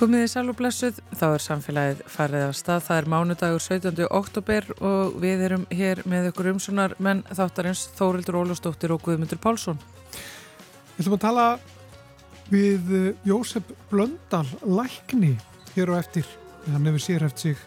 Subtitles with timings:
[0.00, 2.84] Komiði sæl og blessuð, þá er samfélagið farið af stað.
[2.86, 3.98] Það er mánudagur 17.
[4.16, 9.76] oktober og við erum hér með ykkur umsunar menn þáttarins Þórildur Ólastóttir og Guðmundur Pálsson.
[10.94, 11.44] Við ætlum að tala
[12.48, 15.34] við eh, Jósef Blöndal, lækni
[15.76, 16.32] hér og eftir.
[16.70, 17.60] Hann hefur sérhæft sig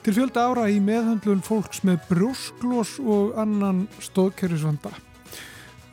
[0.00, 4.96] til fjölda ára í meðhandlun fólks með brjósklós og annan stóðkerfisvanda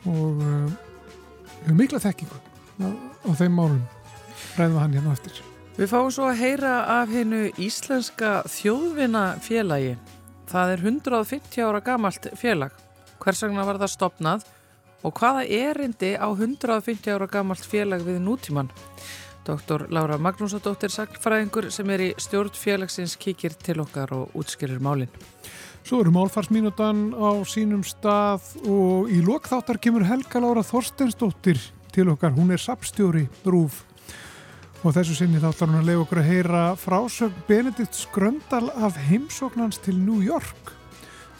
[0.08, 0.68] og uh,
[1.66, 3.82] hefur mikla þekkingu á, á þeim málum.
[4.56, 5.44] Ræðum hann hérna eftir.
[5.74, 9.96] Við fáum svo að heyra af hennu íslenska þjóðvinnafélagi.
[10.46, 12.76] Það er 150 ára gamalt félag.
[13.18, 14.44] Hvers vegna var það stopnað
[15.02, 18.70] og hvaða erindi á 150 ára gamalt félag við nútíman?
[19.44, 19.88] Dr.
[19.90, 25.10] Laura Magnúsadóttir Sagnfræðingur sem er í stjórn félagsins kíkir til okkar og útskýrir málinn.
[25.82, 31.58] Svo eru málfarsmínutan á sínum stað og í lokþáttar kemur Helga Laura Þorstensdóttir
[31.90, 32.30] til okkar.
[32.38, 33.82] Hún er sapstjóri Rúf
[34.84, 38.98] og þessu sinni þá ætlar hún að leiða okkur að heyra frásögn Benedikt Skröndal af
[39.08, 40.74] heimsóknans til New York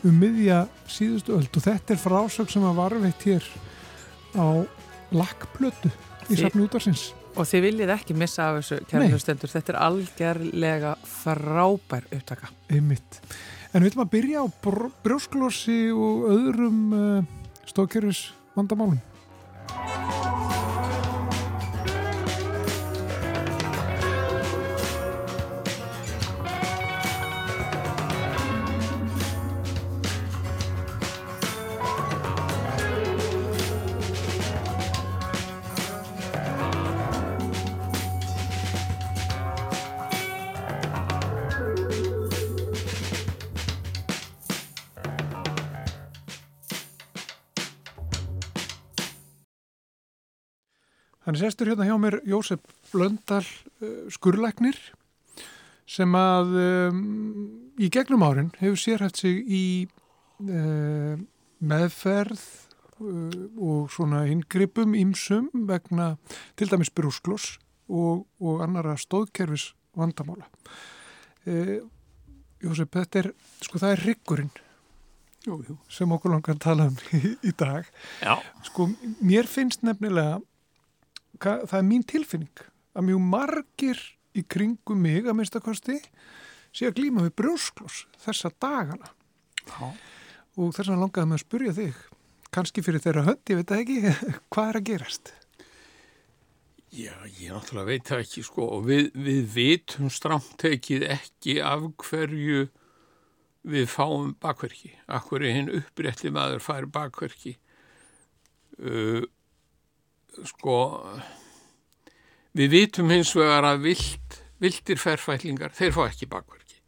[0.05, 3.51] um miðja síðustu öll og þetta er frásögn sem að varveitt hér
[4.37, 4.65] á
[5.15, 5.93] lakkplötu
[6.33, 12.05] í safni útvarsins Og þið viljið ekki missa af þessu kærlustendur, þetta er algjörlega frábær
[12.15, 12.51] upptaka.
[12.71, 13.19] Einmitt.
[13.75, 14.47] En við ætlum að byrja á
[15.03, 19.01] brjósklossi og öðrum uh, eh, stókjörðis vandamálum.
[51.35, 52.61] Þannig sestur hérna hjá mér Jósef
[52.93, 54.77] Blöndal uh, skurleiknir
[55.83, 57.01] sem að um,
[57.75, 59.63] í gegnum árin hefur sérhæft sig í
[60.47, 61.19] uh,
[61.59, 66.13] meðferð uh, og svona yngrippum ímsum vegna
[66.55, 67.57] til dæmis brúskloss
[67.91, 70.47] og, og annara stóðkerfis vandamála.
[71.51, 71.83] Uh,
[72.63, 74.57] Jósef, þetta er, sko það er ryggurinn
[75.91, 77.91] sem okkur langar að tala um í, í dag.
[78.23, 78.39] Já.
[78.71, 80.39] Sko mér finnst nefnilega
[81.45, 84.03] það er mín tilfinning að mjög margir
[84.35, 86.01] í kringum mig að minnstakosti
[86.75, 89.13] sé að glýma við brjóskloss þessa dagana
[89.69, 89.93] Já.
[90.59, 92.03] og þess að langaði með að spurja þig
[92.55, 94.15] kannski fyrir þeirra hönd, ég veit það ekki
[94.55, 95.35] hvað er að gerast?
[96.95, 102.69] Já, ég náttúrulega veit það ekki sko og við, við vitum stramtekið ekki af hverju
[103.65, 107.57] við fáum bakverki, af hverju hinn upprétti maður fær bakverki
[108.79, 109.25] uh,
[110.51, 110.79] sko
[112.55, 116.79] við vitum hins vegar að vilt, viltir ferfætlingar, þeir fá ekki bakverki.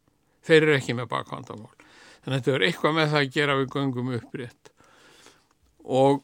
[0.47, 1.75] Þeir eru ekki með bakvandamál.
[2.23, 4.71] Þannig að þetta er eitthvað með það að gera við göngum upprétt
[5.87, 6.23] og,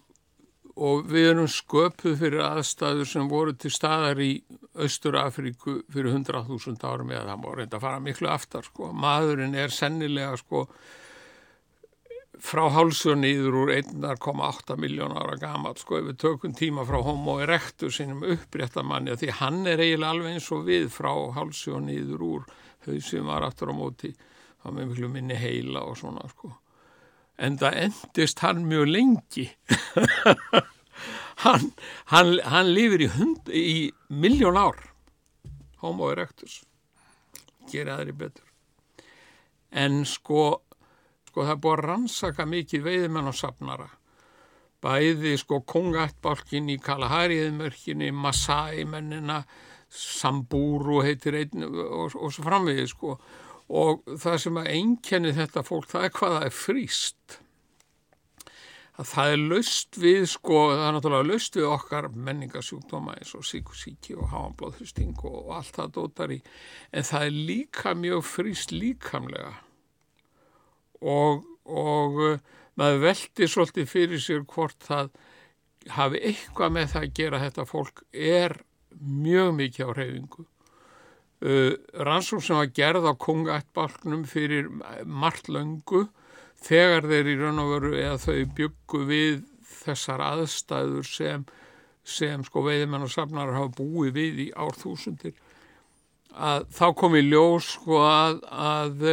[0.75, 4.33] og við erum sköpuð fyrir aðstæður sem voru til staðar í
[4.83, 9.55] Östur Afríku fyrir 100.000 árum eða það má reynda að fara miklu aftar sko, maðurinn
[9.55, 10.65] er sennilega sko
[12.43, 17.37] frá hálsun íður úr 1,8 miljón ára gamal sko ef við tökum tíma frá homo
[17.43, 22.45] erectus sinum uppréttamanni því hann er eiginlega alveg eins og við frá hálsun íður úr
[22.87, 24.11] hausum var aftur á móti
[24.63, 26.51] þá með miklu minni heila og svona sko.
[27.39, 29.49] En það endist hann mjög lengi.
[31.43, 31.71] Hann,
[32.13, 33.07] hann, hann lifir í,
[33.57, 34.77] í miljón ár
[35.81, 36.59] homo erectus.
[37.71, 38.45] Gera aðri betur.
[39.73, 40.61] En sko
[41.33, 43.87] sko það er búið að rannsaka mikið veiðmenn og safnara.
[44.83, 49.39] Bæði sko kongaættbálkin í Kalahariðmörkinni Masai mennina
[49.89, 53.17] Sambúru heitir einn og, og svo framvegið sko.
[53.73, 57.39] Og það sem að einkenni þetta fólk það er hvað það er fríst
[58.93, 63.47] að það er löst við sko, það er náttúrulega löst við okkar menningasjúkdóma eins og
[63.49, 66.41] síkusíki og háanblóðhusting og, og allt það dótar í
[66.93, 69.55] en það er líka mjög fríst líkamlega
[71.03, 72.39] og, og uh,
[72.79, 75.11] maður veldi svolítið fyrir sér hvort það
[75.93, 78.57] hafi eitthvað með það að gera þetta fólk er
[79.03, 80.45] mjög mikið á reyfingu.
[81.43, 81.71] Uh,
[82.07, 84.69] rannsók sem var gerð á kongaættbalknum fyrir
[85.05, 86.05] margt löngu
[86.63, 89.41] þegar þeir í raun og veru eða þau byggu við
[89.83, 91.43] þessar aðstæður sem,
[92.07, 95.35] sem sko veiðmenn og safnar hafa búið við í árþúsundir
[96.33, 99.03] að þá kom í ljós sko að, að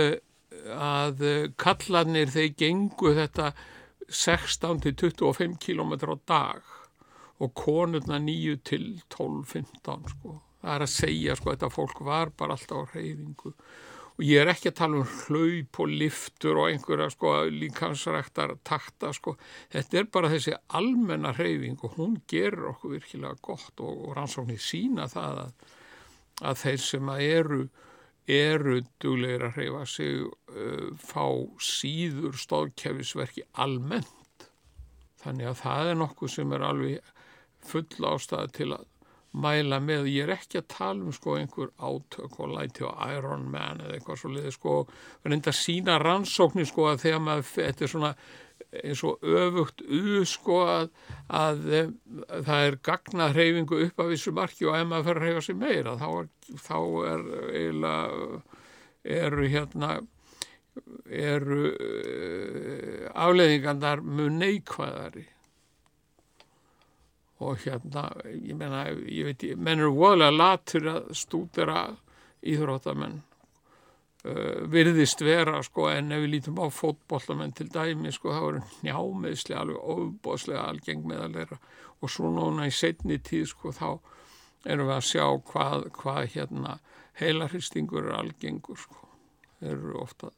[0.74, 3.52] að eh, kallarnir þeir gengu þetta
[4.10, 6.76] 16 til 25 km á dag
[7.40, 10.40] og konurna 9 til 12-15 sko.
[10.60, 13.54] það er að segja sko þetta fólk var bara alltaf á reyfingu
[14.20, 19.14] og ég er ekki að tala um hlaup og liftur og einhverja sko líkansræktar takta
[19.16, 19.36] sko
[19.72, 24.60] þetta er bara þessi almenna reyfing og hún gerur okkur virkilega gott og, og rannsóknir
[24.60, 25.54] sína það að,
[26.50, 27.62] að þeir sem að eru
[28.28, 31.24] eru duglegir að reyfa sig uh, fá
[31.62, 34.48] síður stóðkefisverki almennt.
[35.20, 37.12] Þannig að það er nokkuð sem er alveg
[37.70, 38.86] full ástæði til að
[39.30, 43.44] mæla með, ég er ekki að tala um sko einhver átök og læti og Iron
[43.52, 44.76] Man eða eitthvað svo leiði sko.
[45.26, 48.14] Reynda sína rannsóknir sko að þegar maður, þetta er svona
[48.70, 50.92] eins og öfugt u sko að,
[51.26, 51.64] að,
[52.28, 55.44] að það er gagnað hreyfingu upp af þessu marki og ef maður fyrir að hreyfa
[55.46, 56.30] sig meira þá er,
[56.68, 56.78] þá
[57.10, 58.40] er eiginlega
[59.20, 59.92] eru hérna
[61.10, 65.24] eru uh, afleðingandar mjög neikvæðari.
[67.40, 68.04] Og hérna,
[68.36, 71.86] ég menna, ég veit, menn eru voðlega latur að stúdera
[72.44, 73.22] íþróttamenn
[74.20, 79.62] virðist vera, sko, en ef við lítum á fótbollamenn til dæmi, sko, það voru njámiðslega
[79.62, 81.60] alveg ofbóðslega algeng meðalera
[82.00, 83.88] og svo núna í setni tíð, sko, þá
[84.68, 86.76] erum við að sjá hvað, hvað hérna
[87.20, 89.08] heilarhristingur er algengur, sko,
[89.60, 90.32] þeir eru ofta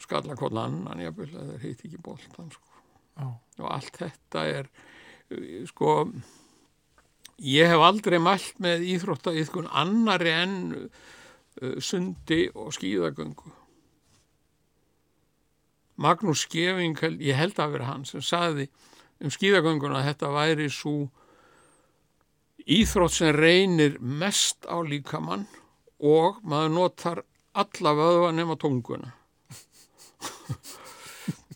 [0.00, 2.84] skalla kolla annan, vil að þeir heiti ekki bóltan, sko,
[3.18, 3.26] Já.
[3.34, 4.70] og allt þetta er
[5.70, 5.94] sko
[7.40, 10.86] ég hef aldrei mælt með íþrótta íþkun annari en uh,
[11.82, 13.50] sundi og skýðagöngu
[16.00, 18.70] Magnús Skeving ég held að vera hann sem saði
[19.20, 20.94] um skýðagönguna að þetta væri svo
[22.64, 25.44] íþrótt sem reynir mest á líkamann
[26.00, 27.22] og maður notar
[27.52, 29.12] alla vöðva nema tunguna.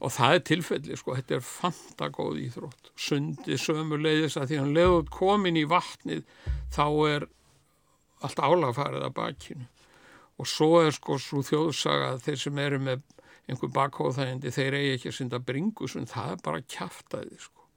[0.05, 2.91] Og það er tilfelli sko, þetta er fantagóð íþrótt.
[3.01, 6.27] Sundi sömu leiðis að því hann leiðut komin í vatnið
[6.75, 7.29] þá er
[8.25, 9.71] allt álagfarið að bakinu
[10.40, 13.04] og svo er sko svo þjóðsaga að þeir sem eru með
[13.44, 17.69] einhver bakhóðægindi þeir eigi ekki að synda bringusund það er bara kæftæði sko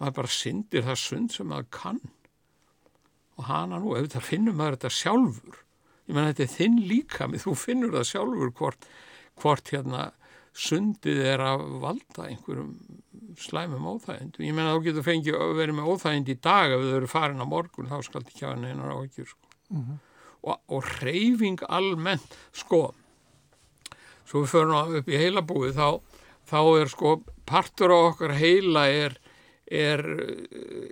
[0.00, 2.02] maður bara syndir það sund sem maður kann
[3.34, 5.62] og hana nú, ef það finnur maður þetta sjálfur
[6.04, 8.88] ég menn þetta er þinn líka þú finnur það sjálfur hvort,
[9.40, 10.10] hvort hérna
[10.54, 12.74] sundið er að valda einhverjum
[13.40, 14.38] slæmum óþægind.
[14.38, 17.42] Ég menna þá getur fengið að vera með óþægind í dag ef þau eru farin
[17.42, 19.50] á morgun þá skal þetta ekki hafa neinar áhyggjur sko.
[19.74, 19.98] Mm -hmm.
[20.44, 22.86] Og, og reyfing almennt sko.
[24.24, 25.88] Svo við förum upp í heilabúið þá,
[26.48, 27.14] þá er sko
[27.48, 29.18] partur á okkar heila er
[29.64, 30.02] er,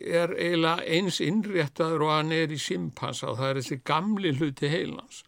[0.01, 5.23] er eiginlega eins innréttaður og hann er í simpansa það er þessi gamli hluti heilans.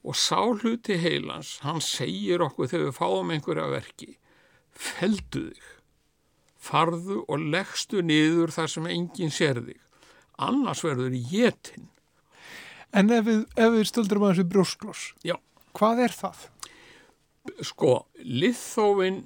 [0.00, 4.14] Og sá hluti heilans, hann segir okkur þegar við fáum einhverja verki,
[4.72, 5.66] feldu þig,
[6.56, 9.80] farðu og leggstu niður þar sem enginn sér þig,
[10.40, 11.90] annars verður jétin.
[12.96, 15.02] En ef við, við stöldurum að þessu brjóskloss,
[15.78, 16.46] hvað er það?
[17.64, 17.92] Sko,
[18.26, 19.20] liðþófin,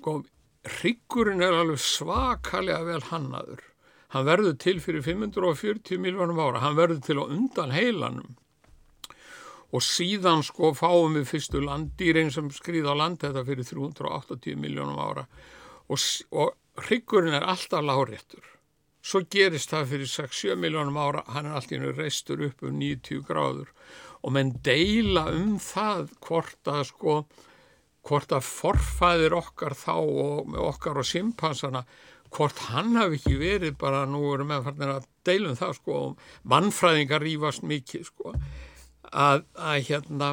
[0.00, 0.14] sko,
[0.78, 3.66] hryggurinn er alveg svakalega vel hannaður.
[4.12, 8.34] Hann verður til fyrir 540 miljónum ára, hann verður til á undan heilanum
[9.72, 14.98] og síðan sko fáum við fyrstu landdýrin sem skrýða á land þetta fyrir 380 miljónum
[15.00, 15.24] ára
[15.88, 16.02] og,
[16.36, 16.52] og
[16.84, 18.44] hryggurinn er alltaf láréttur.
[19.02, 23.72] Svo gerist það fyrir 6-7 miljónum ára, hann er alltaf reistur upp um 90 gráður
[24.22, 27.14] og menn deila um það hvort að sko,
[28.06, 31.82] hvort að forfæðir okkar þá og okkar og simpansana,
[32.32, 35.98] hvort hann hafi ekki verið bara, nú erum við að deila um það sko,
[36.54, 38.36] mannfræðingar rífast mikið sko,
[39.10, 40.30] að, að hérna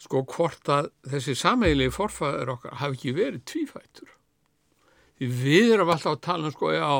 [0.00, 4.12] sko hvort að þessi sameigilegi forfæðir okkar hafi ekki verið tvífættur.
[5.20, 6.92] Því við erum alltaf að tala um sko, já,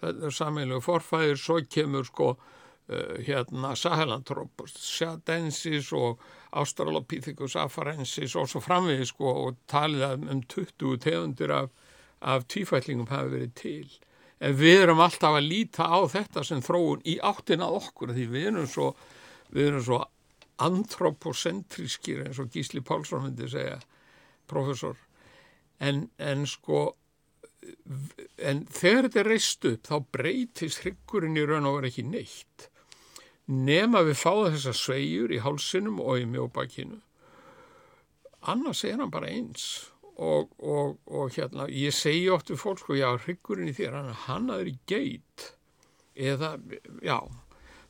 [0.00, 8.48] þetta er sameigilegi forfæðir, svo kemur sko uh, hérna Sahelanthropus, Sjadensis og Australopithecus afarensis og
[8.50, 11.68] svo framvið sko og talið um 20 tegundir af,
[12.20, 13.90] af tvífætlingum hafi verið til.
[14.40, 18.46] En við erum alltaf að líta á þetta sem þróun í áttina okkur því við
[18.54, 18.94] erum svo,
[19.52, 20.00] við erum svo
[20.60, 23.78] antropocentrískir eins og Gísli Pálsson myndi segja,
[24.48, 24.96] professor.
[25.80, 26.94] En, en sko,
[28.50, 32.66] en þegar þetta er reist upp þá breytist hryggurinn í raun og verið ekki neitt.
[33.50, 37.00] Nefn að við fáum þessa sveigur í hálsinum og í mjóbakinu.
[38.50, 39.90] Annars er hann bara eins.
[40.20, 44.10] Og, og, og hérna, ég segi oft við fólk, sko, já, hryggurinn í þér, hann,
[44.26, 45.46] hann aður í geit.
[46.12, 46.58] Eða,
[47.00, 47.16] já,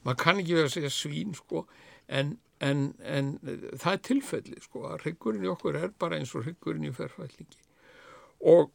[0.07, 1.65] maður kann ekki vera að segja svín, sko,
[2.07, 3.39] en En, en
[3.81, 7.63] það er tilfelli sko að hryggurinn í okkur er bara eins og hryggurinn í ferfællingi
[8.53, 8.73] og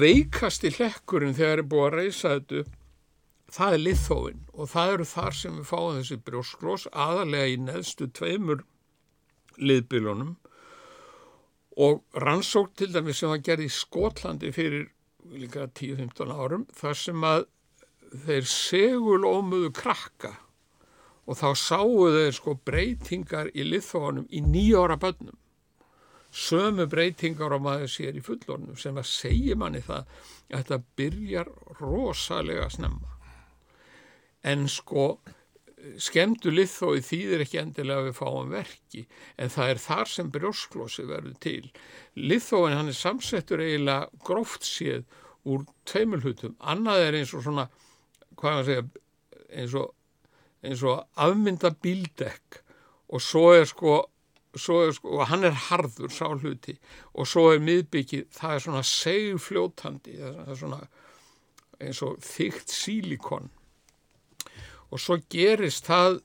[0.00, 2.64] veikasti hlekkurinn þegar er búið að reysa þetta
[3.56, 8.08] það er liðþóin og það eru þar sem við fáum þessi brjósklós aðalega í neðstu
[8.18, 8.64] tveimur
[9.56, 10.34] liðbylunum
[11.86, 14.88] og rannsók til dæmis sem var gerð í Skotlandi fyrir
[15.36, 17.46] líka 10-15 árum þar sem að
[18.26, 20.32] þeir segul ómuðu krakka.
[21.26, 25.36] Og þá sáu þeir sko breytingar í liðþóanum í nýjára bönnum
[26.36, 31.50] sömu breytingar á maður sér í fullornum sem að segja manni það að þetta byrjar
[31.80, 33.14] rosalega snemma.
[34.46, 35.06] En sko
[36.02, 39.04] skemdu liðþói þýðir ekki endilega að við fáum verki
[39.40, 41.70] en það er þar sem brjósklósi verður til.
[42.18, 45.06] Liðþóin hann er samsettur eiginlega gróft séð
[45.46, 47.68] úr tveimulhutum annað er eins og svona
[48.36, 48.86] hvað maður segja
[49.56, 49.92] eins og,
[50.90, 52.60] og afmynda bíldekk
[53.14, 54.00] og svo er sko
[54.56, 56.76] Er, sko, og hann er harður sá hluti
[57.12, 60.78] og svo er miðbyggið, það er svona segfljótandi, það er svona
[61.82, 63.50] eins og þygt sílikon.
[64.88, 66.22] Og svo gerist það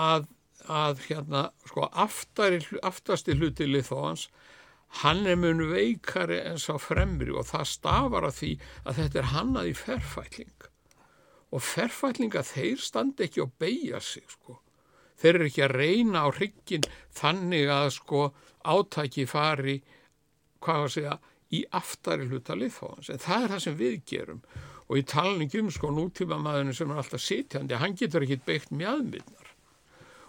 [0.00, 0.26] að,
[0.64, 4.30] að hérna, sko, aftari, aftasti hluti liðfóðans,
[5.04, 8.52] hann er mun veikari en sá fremri og það stafar að því
[8.84, 10.68] að þetta er hannað í ferfætling.
[11.54, 14.63] Og ferfætlinga þeir standi ekki og beigja sig sko
[15.20, 18.24] þeir eru ekki að reyna á hryggin þannig að sko
[18.64, 19.78] átæki fari
[20.64, 21.16] hvað að segja
[21.54, 24.44] í aftari hluta liðfóðans en það er það sem við gerum.
[24.84, 29.52] Og í talningum sko nútíma maðurinn sem er alltaf sitjandi, hann getur ekki beitt mjöðmyndnar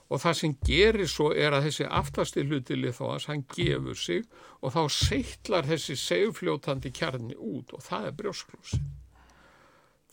[0.05, 4.27] og það sem gerir svo er að þessi aftasti hluti liðfóðans, hann gefur sig
[4.61, 8.83] og þá seittlar þessi segfljótandi kjarni út og það er brjósklúsi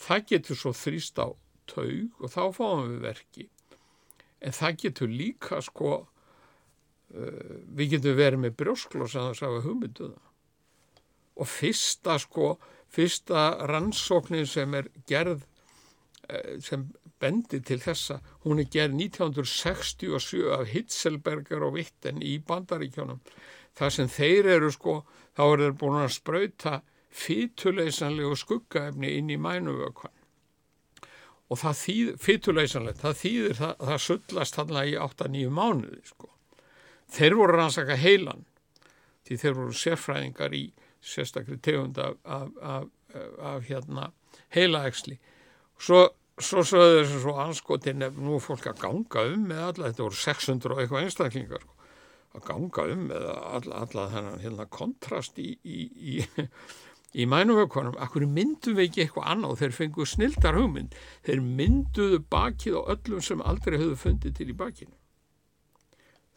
[0.02, 1.29] það getur svo þrýst á
[1.71, 3.49] taug og þá fáum við verki
[4.43, 9.65] en það getur líka sko uh, við getum verið með brjóskloss að það sá að
[9.69, 10.23] hugmynduða
[11.43, 12.49] og fyrsta sko
[12.93, 16.91] fyrsta rannsóknin sem er gerð uh, sem
[17.23, 23.21] bendi til þessa, hún er gerð 1967 af Hitzelberger og Witten í bandaríkjónum
[23.79, 24.97] þar sem þeir eru sko
[25.37, 26.81] þá er þeir búin að spröyta
[27.13, 30.22] fytuleysanlegu skuggaefni inn í mænuvökvann
[31.52, 36.30] og það þýðir, fytuleysanlegt, það þýðir það, það sullast hann í 8-9 mánuði sko.
[37.12, 38.47] Þeir voru rannsaka heilan
[39.26, 40.62] því þeir voru sérfræðingar í
[41.02, 42.88] sérstaklega tegund af, af, af,
[43.52, 44.09] af hérna
[44.54, 45.18] heilaæksli.
[45.82, 46.06] Svo,
[46.40, 50.21] svo sögðu þessu svo anskotin ef nú fólk að ganga um með alla, þetta voru
[50.23, 51.88] 600 og eitthvað einstaklingar sko,
[52.32, 55.80] að ganga um með alla, alla þennan hérna, kontrast í, í,
[56.14, 56.14] í
[57.12, 59.59] í mænuvökkunum, akkur myndum við ekki eitthvað annað?
[59.61, 60.97] Þeir fengu snildar hugmynd.
[61.26, 64.95] Þeir mynduðu bakið á öllum sem aldrei höfðu fundið til í bakinu.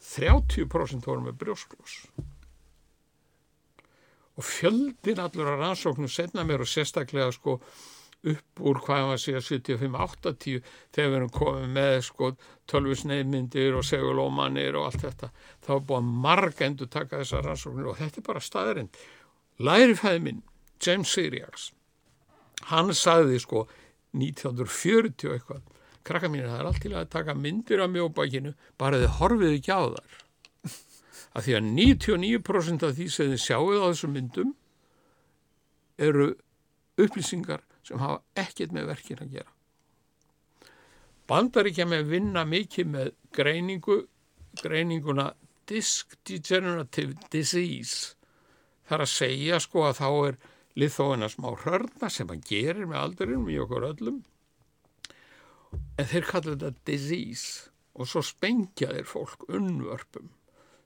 [0.06, 2.00] 30% voru með brjósklós
[4.36, 7.54] og fjöldin allur að rannsóknum setna mér og sérstaklega sko
[8.26, 12.30] upp úr hvað maður sé að 75-80 þegar við erum komið með sko
[12.68, 15.30] tölvisneiðmyndir og segulómanir og allt þetta.
[15.64, 19.00] Þá er búin marg endur taka þessar rannsóknir og þetta er bara staðarind
[19.62, 20.42] lærifæði minn
[20.82, 21.70] James Syriax
[22.72, 23.66] hann sagði sko
[24.16, 25.64] 1940 eitthvað
[26.06, 29.74] krakka mín það er allt til að taka myndir af mjóbækinu bara þið horfið ekki
[29.76, 30.22] á þar
[31.36, 34.54] að því að 99% af því sem þið sjáuð á þessum myndum
[36.00, 36.30] eru
[37.00, 39.52] upplýsingar sem hafa ekkert með verkin að gera.
[41.26, 43.98] Bandar ekki að með vinna mikið með greiningu
[44.62, 45.30] greininguna
[45.68, 48.14] Disc Degenerative Disease.
[48.86, 50.38] Þar að segja sko að þá er
[50.76, 54.20] liðþóina smá hörna sem hann gerir með aldurinnum í okkur öllum.
[55.96, 60.30] En þeir kalla þetta disease og svo spengja þeir fólk unnvörpum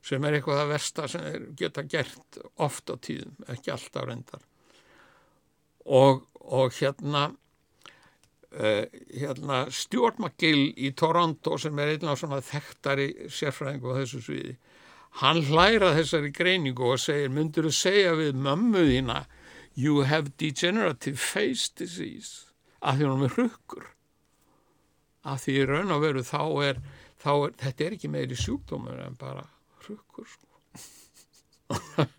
[0.01, 4.41] sem er eitthvað að versta sem þeir geta gert ofta tíðum, ekki alltaf reyndar.
[5.85, 13.93] Og, og hérna uh, hérna Stuart McGill í Toronto sem er af svona þekktari sérfræðingu
[13.93, 14.55] á þessu sviði
[15.19, 19.17] hann hlæra þessari greiningu og segir myndur þú segja við mömmu þína
[19.81, 23.89] you have degenerative face disease að því hún er hrukkur
[25.31, 26.79] að því raun og veru þá er,
[27.21, 29.45] þá er þetta er ekki meiri sjúkdómur en bara
[29.85, 32.07] hrukkur sko.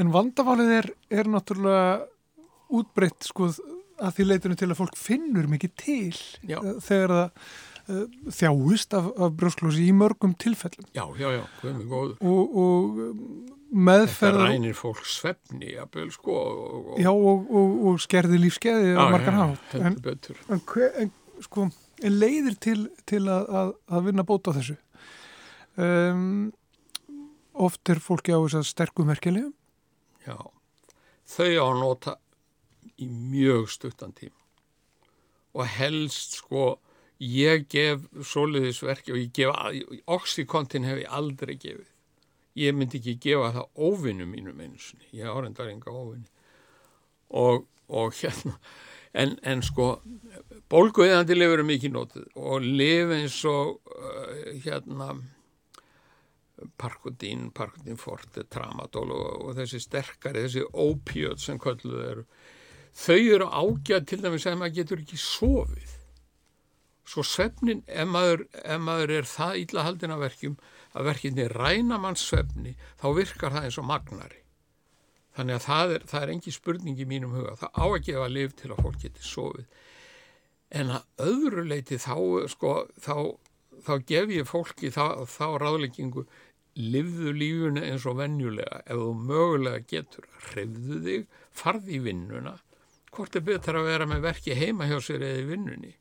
[0.00, 2.06] En vandaválið er, er náttúrulega
[2.72, 3.50] útbreytt sko
[4.00, 6.14] að því leitunum til að fólk finnur mikið til
[6.48, 6.56] já.
[6.56, 7.50] Eh, þegar það
[8.30, 10.86] þjáist af, af brjósklósi í mörgum tilfellum.
[10.96, 12.14] Já, já, já, hvað er góður.
[12.30, 13.00] Og, og
[13.70, 17.52] meðferð þetta rænir fólk svefni jafnvel, sko, og, og, já, og,
[17.90, 19.76] og skerði lífskeiði á margar hátt.
[19.78, 20.72] en, en,
[21.04, 21.12] en,
[21.46, 21.68] sko,
[22.02, 24.78] en leiðir til, til að, að, að vinna bóta þessu?
[25.80, 26.50] Um,
[27.54, 29.54] oft er fólki á þess að sterkum merkjulegum
[30.26, 30.36] já.
[31.30, 32.16] Þau á að nota
[33.00, 34.34] í mjög stuttan tím
[35.56, 36.78] og helst sko
[37.20, 39.56] ég gef soliðisverki og ég gef,
[40.08, 41.88] oxykontin hef ég aldrei gefið.
[42.58, 46.26] Ég myndi ekki gefa það óvinnu mínum einsinni, ég árendar enga óvinni.
[47.36, 48.56] Og, og hérna,
[49.12, 49.92] en, en sko,
[50.72, 55.12] bólguðandi lifur er mikið nótið og lif eins og uh, hérna,
[56.80, 62.26] parkodín, parkodín forte, tramadól og, og þessi sterkari, þessi ópjöð sem kölluð eru,
[62.96, 65.99] þau eru ágjað til dæmis að maður getur ekki sofið
[67.10, 70.56] svo svefnin, ef maður, ef maður er það íllahaldin af verkjum
[70.94, 74.42] að verkinni ræna manns svefni þá virkar það eins og magnari.
[75.36, 78.28] Þannig að það er, það er engi spurning í mínum huga, það á að gefa
[78.30, 79.66] liv til að fólk geti sofið.
[80.80, 82.14] En að öðru leiti þá
[82.50, 83.14] sko, þá,
[83.86, 86.26] þá gef ég fólki þá, þá ráðleggingu
[86.78, 88.82] livðu lífuna eins og venjulega.
[88.86, 92.58] Ef þú mögulega getur hrefðu þig, farði í vinnuna.
[93.10, 95.96] Hvort er betur að vera með verki heima hjá sér eða í vinnunni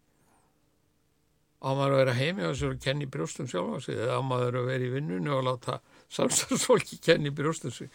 [1.60, 4.62] á maður að vera heimi og svo kenni brjóstum sjálf á sig eða á maður
[4.62, 5.80] að vera í vinnunni og láta
[6.16, 7.90] samstagsfólki kenni brjóstum sig.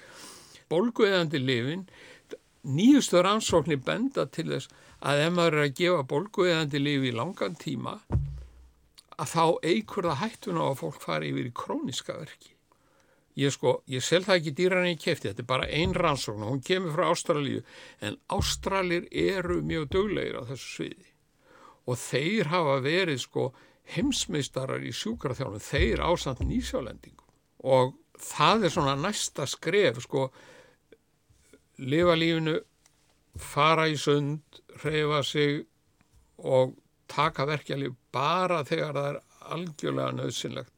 [0.68, 1.86] Bólgueðandi lifin,
[2.64, 4.68] nýjustu rannsóknir benda til þess
[5.00, 7.98] að ef maður er að gefa bólgueðandi lifi í langan tíma
[9.14, 12.52] að þá eigur það hættuna á að fólk fari yfir í króniska verki.
[13.38, 16.52] Ég sko, ég sel það ekki dýran í kefti, þetta er bara ein rannsókn og
[16.52, 17.64] hún kemur frá Ástralíu
[18.04, 21.13] en Ástralir eru mjög döglegir á þessu sviði
[21.84, 23.48] og þeir hafa verið sko
[23.94, 27.28] heimsmeistarar í sjúkraþjálfum, þeir ásand nýsjálendingum.
[27.68, 30.28] Og það er svona næsta skref sko.
[31.84, 32.58] Lifa lífinu,
[33.40, 35.64] fara í sund, reyfa sig
[36.38, 36.76] og
[37.10, 39.20] taka verkjalið bara þegar það er
[39.54, 40.70] algjörlega nöðsynlegt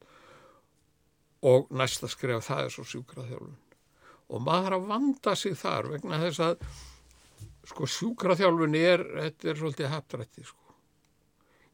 [1.47, 3.57] og næsta skref það er svo sjúkraþjálfun.
[4.35, 6.65] Og maður að vanda sig þar vegna þess að
[7.71, 10.66] sko sjúkraþjálfun er, þetta er svolítið haptrætti sko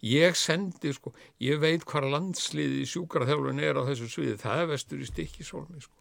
[0.03, 5.03] Ég sendi sko, ég veit hvað landsliði sjúkraþjálfun er á þessu sviði, það er vestur
[5.03, 5.95] í stikkisólmi sko.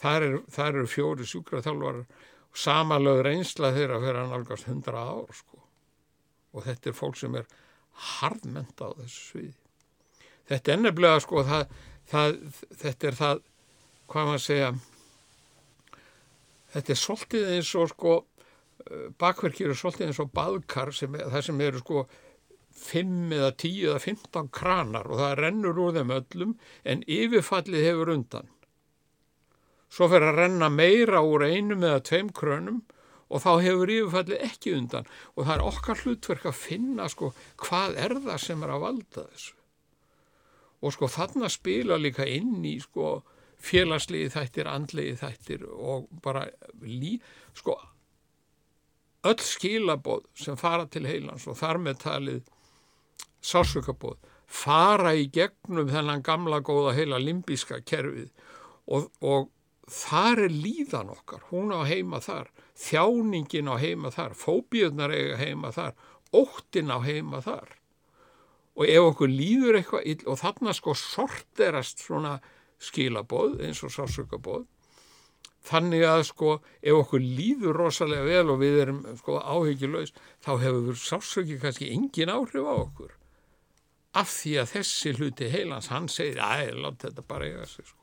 [0.00, 5.60] Þar eru er fjóri sjúkraþjálfar og samalög reynsla þeirra fyrir að nálgast hundra ár sko.
[6.56, 7.46] Og þetta er fólk sem er
[8.16, 9.54] harðmenta á þessu sviði.
[10.48, 11.78] Þetta er nefnilega sko, það,
[12.08, 12.40] það,
[12.80, 13.46] þetta er það,
[14.12, 14.74] hvað maður segja,
[16.74, 18.18] þetta er svolítið eins og sko,
[19.20, 22.06] bakverkir er svolítið eins og baðkar sem, það sem eru sko
[22.74, 28.12] 5 eða 10 eða 15 kranar og það rennur úr þeim öllum en yfirfallið hefur
[28.14, 28.50] undan.
[29.94, 32.82] Svo fer að renna meira úr einum eða tveim krönum
[33.30, 37.30] og þá hefur yfirfallið ekki undan og það er okkar hlutverk að finna sko
[37.62, 39.54] hvað er það sem er að valda þessu.
[40.84, 43.22] Og sko þarna spila líka inn í sko
[43.64, 46.44] félagslegi þættir, andlegi þættir og bara
[46.84, 47.16] lí,
[47.56, 47.78] sko
[49.24, 52.50] öll skilabóð sem fara til heilans og þar með talið
[53.44, 54.16] sásökabóð
[54.54, 58.30] fara í gegnum þennan gamla góða heila limbíska kerfið.
[58.86, 59.48] Og, og
[59.90, 65.72] þar er líðan okkar, hún á heima þar, þjáningin á heima þar, fóbíunar eiga heima
[65.74, 65.96] þar,
[66.34, 67.72] óttin á heima þar.
[68.74, 72.38] Og ef okkur líður eitthvað ill og þarna sko sorterast svona
[72.82, 74.64] skilabóð eins og sásökabóð
[75.64, 80.12] þannig að sko ef okkur líður rosalega vel og við erum sko áhyggjulegs
[80.44, 83.14] þá hefur sásöki kannski engin áhrif á okkur
[84.14, 88.00] af því að þessi hluti heilans hann segir að þetta bara eiga sig sko.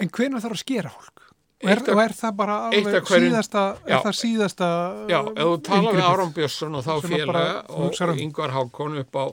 [0.00, 1.26] En hvena þarf að skera fólk?
[1.60, 4.68] Og er, og er það bara alveg hverjum, síðasta, er já, það síðasta
[5.10, 8.20] Já, ef þú tala við Áram Björnsson og þá félaga og um.
[8.24, 9.26] Yngvar Hákon upp á,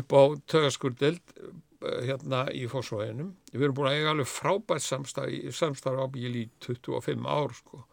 [0.00, 6.02] upp á tögaskurdeld eh, hérna í fósfóðinum við erum búin að eiga alveg frábært samstaf
[6.02, 7.84] ábyggjil í 25 ár sko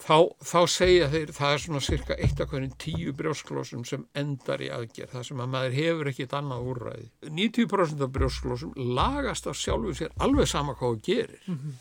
[0.00, 4.62] þá, þá segja þeir það er svona cirka eitt af hvernig tíu brjósklósum sem endar
[4.64, 7.10] í aðgerð það sem að maður hefur ekkit annað úrræði.
[7.28, 11.42] 90% af brjósklósum lagast af sjálfu sér alveg sama hvað það gerir.
[11.46, 11.78] Mm -hmm.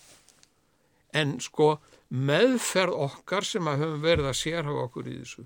[1.19, 1.79] en sko
[2.09, 5.45] meðferð okkar sem að höfum verið að sérhafa okkur í þessu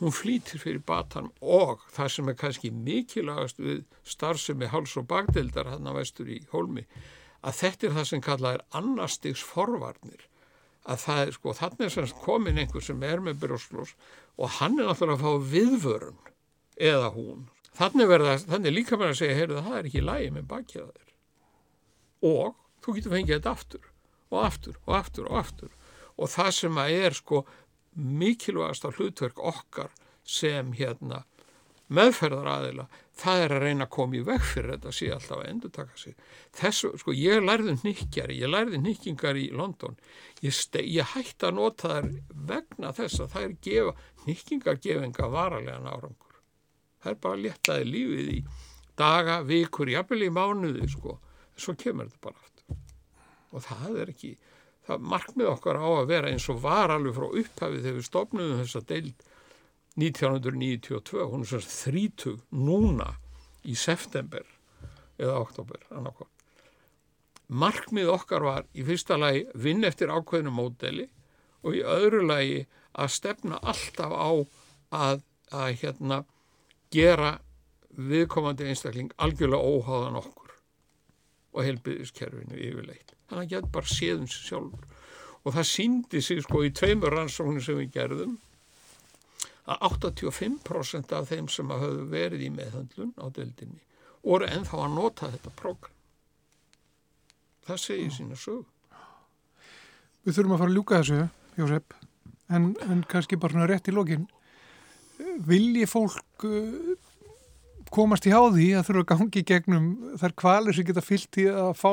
[0.00, 5.70] hún flýtir fyrir batanum og það sem er kannski mikilagast við starfsemi háls og bakdeildar
[5.72, 6.84] hann að vestur í hólmi
[7.46, 10.26] að þetta er það sem kallað er annarstigs forvarnir
[10.86, 13.94] að það er sko, þannig semst komin einhver sem er með brjósklós
[14.36, 16.18] og hann er náttúrulega að fá viðvörun
[16.90, 17.46] eða hún.
[17.76, 21.12] Þannig verða, þannig líka með að segja, heyrðu það er ekki lægi með bakið þér.
[22.30, 23.88] Og þú getur fengið þetta aftur
[24.30, 25.72] og aftur og aftur og aftur.
[26.16, 27.42] Og það sem að er sko
[27.96, 29.92] mikilvægast á hlutverk okkar
[30.26, 31.24] sem hérna
[31.94, 35.50] meðferðar aðila, það er að reyna að koma í veg fyrir þetta sé alltaf að
[35.50, 36.16] endur taka sig.
[36.56, 39.96] Þessu, sko, ég lærði nikkjari ég lærði nikkingar í London.
[40.44, 42.08] Ég, ég hætti að nota þær
[42.50, 43.94] vegna þess að það er gefa
[44.26, 46.40] nikkingar gefinga varalega árangur.
[47.02, 48.40] Það er bara léttaði lífið í
[48.98, 51.18] daga, vikur, jafnvel í mánuði sko,
[51.56, 52.82] svo kemur þetta bara aftur.
[53.54, 54.34] Og það er ekki
[54.86, 58.52] það markmið okkar á að vera eins og var alveg frá upphafið þegar við stopnum
[58.60, 59.25] þessa deild
[59.96, 63.10] 1992, hún er svona þrítug núna
[63.64, 64.44] í september
[65.16, 66.28] eða oktober annarkvæm.
[67.46, 71.06] Markmið okkar var í fyrsta lagi vinn eftir ákveðinu módeli
[71.62, 72.64] og í öðru lagi
[72.96, 74.30] að stefna alltaf á
[74.90, 75.22] að,
[75.54, 76.22] að hérna
[76.92, 77.36] gera
[77.96, 80.56] viðkomandi einstakling algjörlega óháðan okkur
[81.56, 83.14] og helbiðiskerfinu yfirleitt.
[83.30, 84.90] Þannig að geta bara séðum sér sjálfur.
[85.46, 88.36] Og það síndi sig sko í tveimur rannsóknir sem við gerðum
[89.66, 93.82] að 85% af þeim sem hafðu verið í meðhandlun á deildinni
[94.26, 95.92] voru ennþá að nota þetta prógram.
[97.66, 98.64] Það segir sína sög.
[100.26, 101.26] Við þurfum að fara að ljúka þessu,
[101.56, 101.94] Jósef,
[102.52, 104.26] en, en kannski bara svona rétt í lokin.
[105.46, 106.94] Vilji fólk uh,
[107.94, 109.88] komast í háði að þurfa að gangi gegnum
[110.20, 111.92] þær kvalir sem geta fyllt í að fá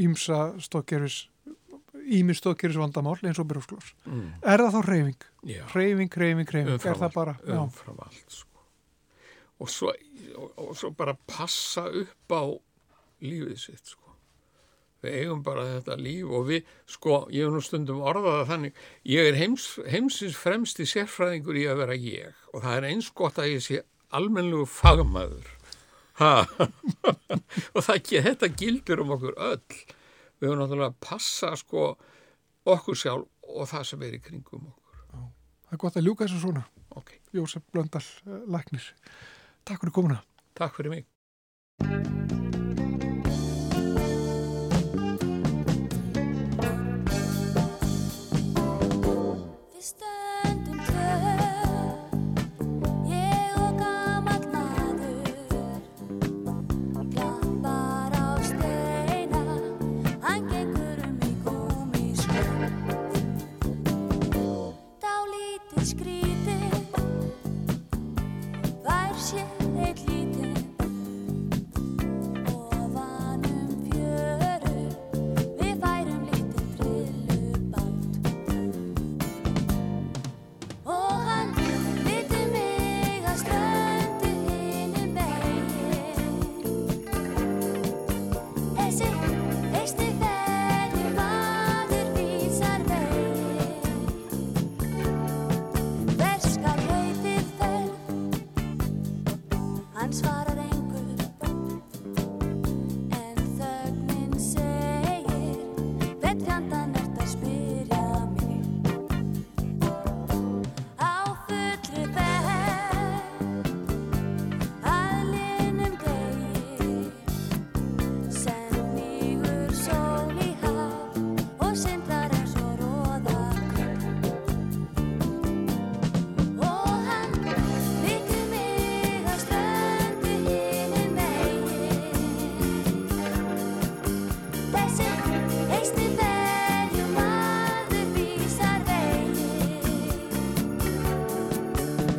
[0.00, 1.24] ímsa um, stokkerfis
[1.98, 3.92] ímyndstokkir þessu vandamál eins og byrjusklós.
[4.06, 4.28] Mm.
[4.42, 5.26] Er það þá reyfing?
[5.48, 5.62] Já.
[5.74, 6.84] Reyfing, reyfing, reyfing.
[6.90, 7.36] Er það bara?
[7.56, 8.64] Umfram allt, sko.
[9.60, 9.92] Og svo,
[10.36, 12.44] og, og svo bara passa upp á
[13.24, 14.14] lífið sitt, sko.
[15.00, 19.30] Við eigum bara þetta líf og við, sko, ég hef nú stundum orðaða þannig, ég
[19.30, 23.54] er heims, heimsins fremsti sérfræðingur í að vera ég og það er eins gott að
[23.54, 23.80] ég sé
[24.12, 25.48] almenlegu fagmaður.
[27.74, 29.80] og það, þetta gildur um okkur öll
[30.40, 31.86] við höfum náttúrulega að passa sko
[32.70, 34.98] okkur sjálf og það sem er í kringum okkur.
[35.10, 35.20] Já,
[35.68, 36.66] það er gott að ljúka þessu svona.
[37.00, 37.20] Okay.
[37.36, 38.92] Jósef Blöndal, eh, Læknir.
[39.64, 40.22] Takk fyrir komuna.
[40.54, 42.39] Takk fyrir mig.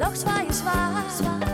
[0.02, 1.51] doch zwei es war.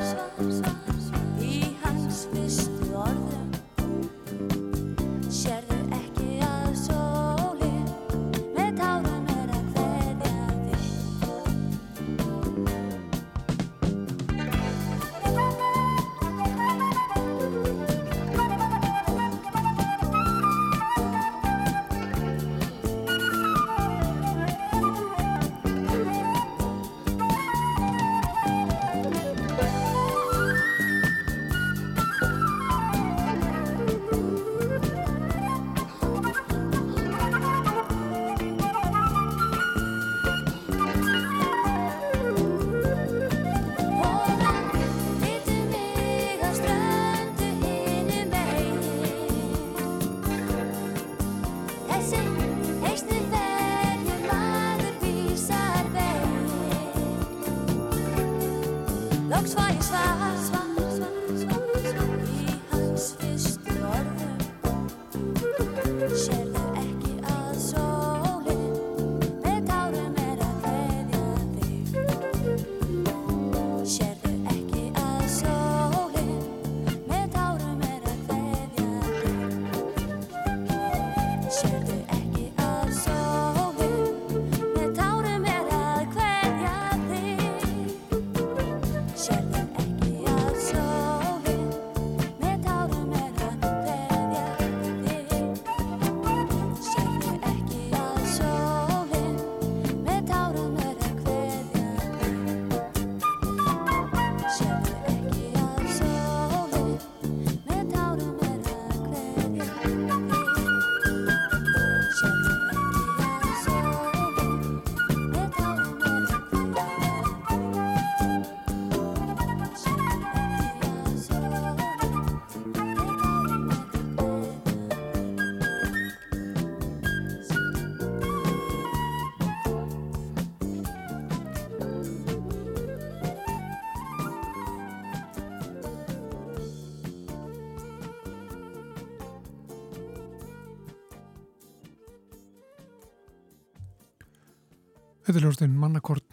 [145.27, 146.23] Þetta er ljóstinn mannakort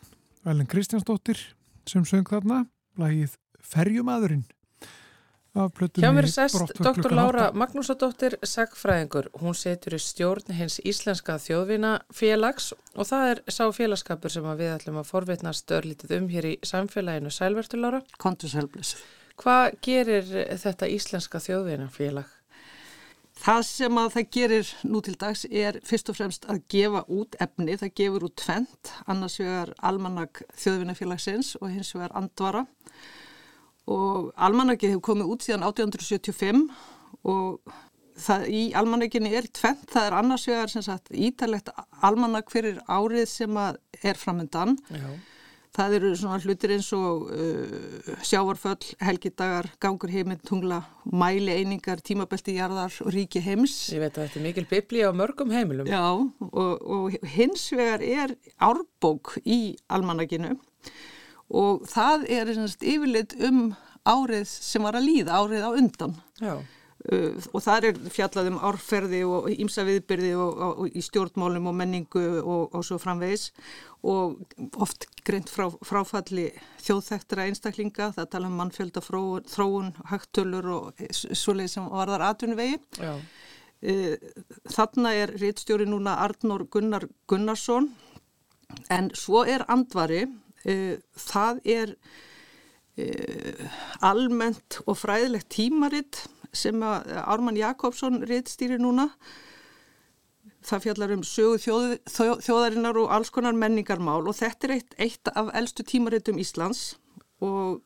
[0.46, 1.40] Ellen Kristjánsdóttir
[1.90, 2.60] sem söng þarna
[3.00, 4.44] lagið Ferjumadurinn
[5.54, 7.12] Hjá mér sest Dr.
[7.14, 9.28] Laura Magnúsadóttir Sagfræðingur.
[9.38, 14.98] Hún setur í stjórn hins Íslenska þjóðvinafélags og það er sá félagskapur sem við ætlum
[14.98, 17.30] að forvitnast örlítið um hér í samfélaginu.
[17.30, 18.02] Sælvertur Laura?
[18.18, 18.96] Konturselblöss.
[19.38, 22.33] Hvað gerir þetta Íslenska þjóðvinafélag?
[23.34, 27.34] Það sem að það gerir nú til dags er fyrst og fremst að gefa út
[27.42, 32.62] efni, það gefur út tvent, annars vegar almanag þjóðvinnafélagsins og hins vegar andvara.
[33.90, 36.62] Og almanagið hefur komið út síðan 1875
[37.26, 37.74] og
[38.22, 41.74] það, í almanaginni er tvent, það er annars vegar ítalegt
[42.06, 44.78] almanag fyrir árið sem er framöndan.
[44.94, 45.10] Já
[45.74, 52.54] Það eru svona hlutir eins og uh, sjávarföll, helgidagar, gangur heiminn, tungla, mæli einingar, tímabelti
[52.60, 53.74] jarðar og ríki heims.
[53.90, 55.90] Ég veit að þetta er mikil bibli á mörgum heimilum.
[55.90, 60.54] Já, og, og hins vegar er árbók í almanaginu
[61.54, 63.66] og það er yfirleitt um
[64.06, 66.16] árið sem var að líða, árið á undan.
[66.38, 66.54] Já.
[67.04, 71.66] Uh, og það er fjallað um árferði og ímsa viðbyrði og, og, og í stjórnmálum
[71.68, 73.50] og menningu og, og svo framvegis
[74.04, 74.42] og
[74.84, 76.50] oft greint frá, fráfalli
[76.84, 82.80] þjóðþektra einstaklinga, það tala um mannfjölda þróun, þróun hægtölur og svoleið sem varðar atvinnuvegi.
[83.84, 84.14] Uh,
[84.72, 87.90] þarna er réttstjóri núna Arnór Gunnar Gunnarsson
[88.92, 90.94] en svo er andvari, uh,
[91.30, 91.98] það er
[94.06, 96.20] almennt og fræðilegt tímaritt
[96.54, 99.08] sem Ármann Jakobsson riðstýri núna.
[100.64, 101.90] Það fjallar um sögu þjóð,
[102.44, 106.94] þjóðarinnar og alls konar menningarmál og þetta er eitt, eitt af eldstu tímaritum Íslands
[107.44, 107.82] og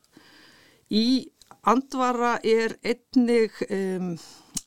[0.95, 1.29] í
[1.69, 4.13] andvara er einnig um,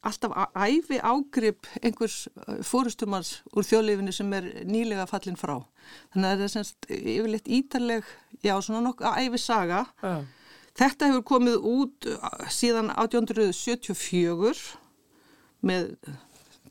[0.05, 5.59] alltaf æfi ágrip einhvers uh, fórustumars úr þjóðleifinu sem er nýlega fallin frá.
[6.13, 9.85] Þannig að það er semst yfirleitt ítaleg, já svona nokkuð æfi saga.
[10.03, 10.23] Uh.
[10.77, 14.63] Þetta hefur komið út uh, síðan 1874
[15.67, 15.93] með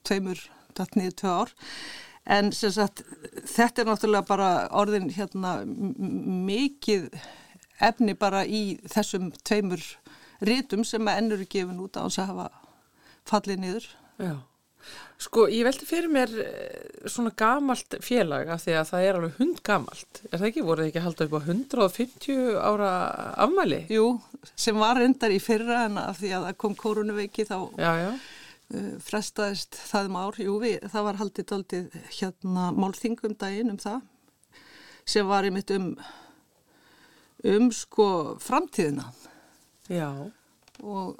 [0.06, 0.40] tveimur,
[0.78, 1.54] dattniði tvö ár
[2.30, 3.02] en sagt,
[3.48, 7.08] þetta er náttúrulega bara orðin hérna mikið
[7.80, 9.82] efni bara í þessum tveimur
[10.44, 12.48] rítum sem ennur er gefin út á þess að hafa
[13.30, 13.90] fallið niður.
[14.20, 14.36] Já.
[15.20, 19.34] Sko, ég veldi fyrir mér eh, svona gamalt félag af því að það er alveg
[19.36, 20.20] hundgamalt.
[20.30, 20.64] Er það ekki?
[20.64, 22.92] Voruð þið ekki að halda upp á 150 ára
[23.44, 23.80] afmæli?
[23.92, 24.06] Jú,
[24.56, 28.08] sem var endar í fyrra en af því að það kom koronaveiki þá já, já.
[28.70, 30.36] Uh, frestaðist það um ár.
[30.38, 34.04] Jú, við, það var haldið doldið hérna málþingum daginn um það
[35.10, 35.94] sem var einmitt um
[37.50, 39.08] um sko framtíðina.
[39.90, 40.10] Já.
[40.80, 41.18] Og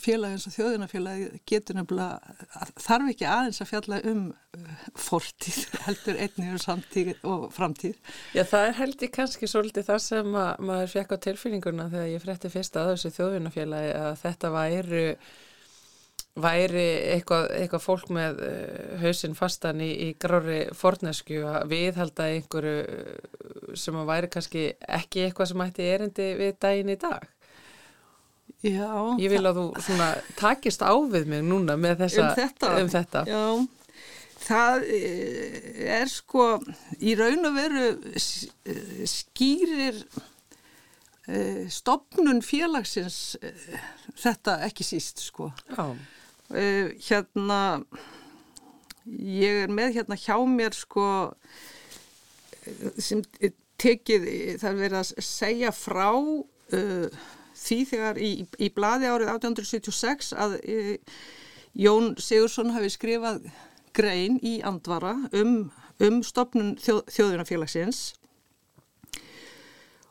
[0.00, 2.34] félag eins og þjóðunafélagi getur nefnilega,
[2.78, 7.98] þarf ekki aðeins að fjalla um uh, fortíð heldur einnig um samtíð og framtíð.
[8.36, 12.24] Já það er heldur kannski svolítið það sem að, maður fekk á tilfinninguna þegar ég
[12.24, 15.06] frétti fyrst að þessu þjóðunafélagi að þetta væri
[16.38, 16.84] væri
[17.16, 23.74] eitthvað, eitthvað fólk með uh, hausinn fastan í, í grári fornesku að viðhalda einhverju uh,
[23.78, 27.26] sem að væri kannski ekki eitthvað sem ætti erindi við daginn í dag.
[28.60, 32.72] Já, ég vil að þú svona, takist á við mig núna með þessa um þetta,
[32.76, 33.22] um þetta.
[33.30, 33.44] Já,
[34.44, 36.48] það eh, er sko
[37.00, 40.04] í raun og veru eh, skýrir
[41.70, 43.36] stopnun félagsins
[44.18, 45.52] þetta ekki síst sko
[46.50, 47.60] uh, hérna
[49.06, 51.06] ég er með hérna hjá mér sko
[53.00, 53.22] sem
[53.80, 54.26] tekið
[54.60, 56.10] það er verið að segja frá
[57.60, 60.78] því þegar í, í bladi árið 1876 að e,
[61.78, 63.44] Jón Sigursson hafi skrifað
[63.96, 65.70] grein í Andvara um,
[66.02, 68.02] um stopnun þjóð, þjóðunafélagsins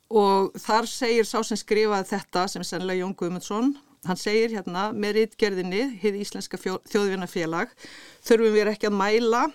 [0.10, 3.74] og þar segir sá sem skrifaði þetta sem er sennilega Jón Guðmundsson
[4.08, 7.74] hann segir hérna með rítgerðinni hið Íslenska þjóðvinafélag
[8.26, 9.48] þurfum við ekki að mæla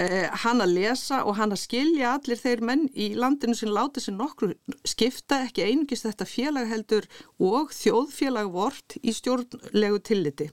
[0.00, 4.00] Eh, hann að lesa og hann að skilja allir þeir menn í landinu sem láti
[4.00, 4.54] sér nokkru
[4.88, 10.46] skipta ekki einungist þetta félag heldur og þjóðfélag vort í stjórnlegu tilliti.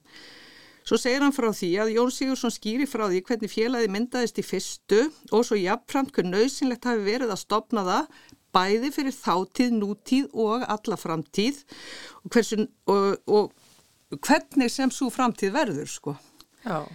[0.88, 4.46] Svo segir hann frá því að Jón Sigursson skýri frá því hvernig félagi myndaðist í
[4.50, 5.00] fyrstu
[5.32, 8.22] og svo jafnframt hver nöðsynlegt hafi verið að stopna það
[8.56, 11.64] bæði fyrir þáttíð, nútíð og alla framtíð
[12.24, 16.16] og, hversu, og, og hvernig sem svo framtíð verður sko.
[16.64, 16.86] Já.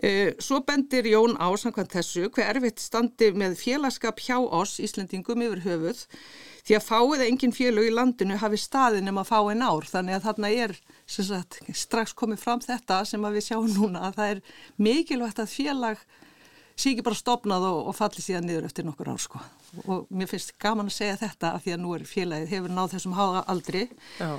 [0.00, 5.44] Eh, svo bendir Jón á samkvæmt þessu hver erfitt standi með félagskap hjá oss Íslandingum
[5.44, 6.00] yfir höfuð
[6.64, 10.16] því að fáið engin félög í landinu hafi staðin um að fá einn ár þannig
[10.16, 14.42] að þarna er sagt, strax komið fram þetta sem við sjáum núna að það er
[14.88, 16.02] mikilvægt að félag
[16.76, 19.42] sé ekki bara stopnað og, og falli síðan niður eftir nokkur ár sko.
[19.84, 22.96] Og mér finnst gaman að segja þetta af því að nú er félagið hefur náð
[22.96, 23.86] þessum háða aldri
[24.18, 24.30] Já.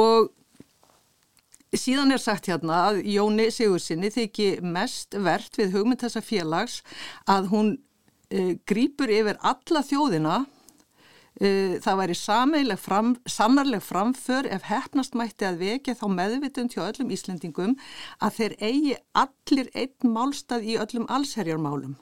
[0.00, 0.30] og
[1.76, 6.80] síðan er sagt hérna að Jóni Sigursinni þykji mest verðt við hugmynd þessa félags
[7.30, 10.40] að hún uh, grýpur yfir alla þjóðina
[11.40, 12.14] það væri
[12.76, 17.76] fram, sannarleg framför ef hefnast mætti að vekja þá meðvitund hjá öllum Íslendingum
[18.20, 21.96] að þeir eigi allir einn málstað í öllum allsherjarmálum.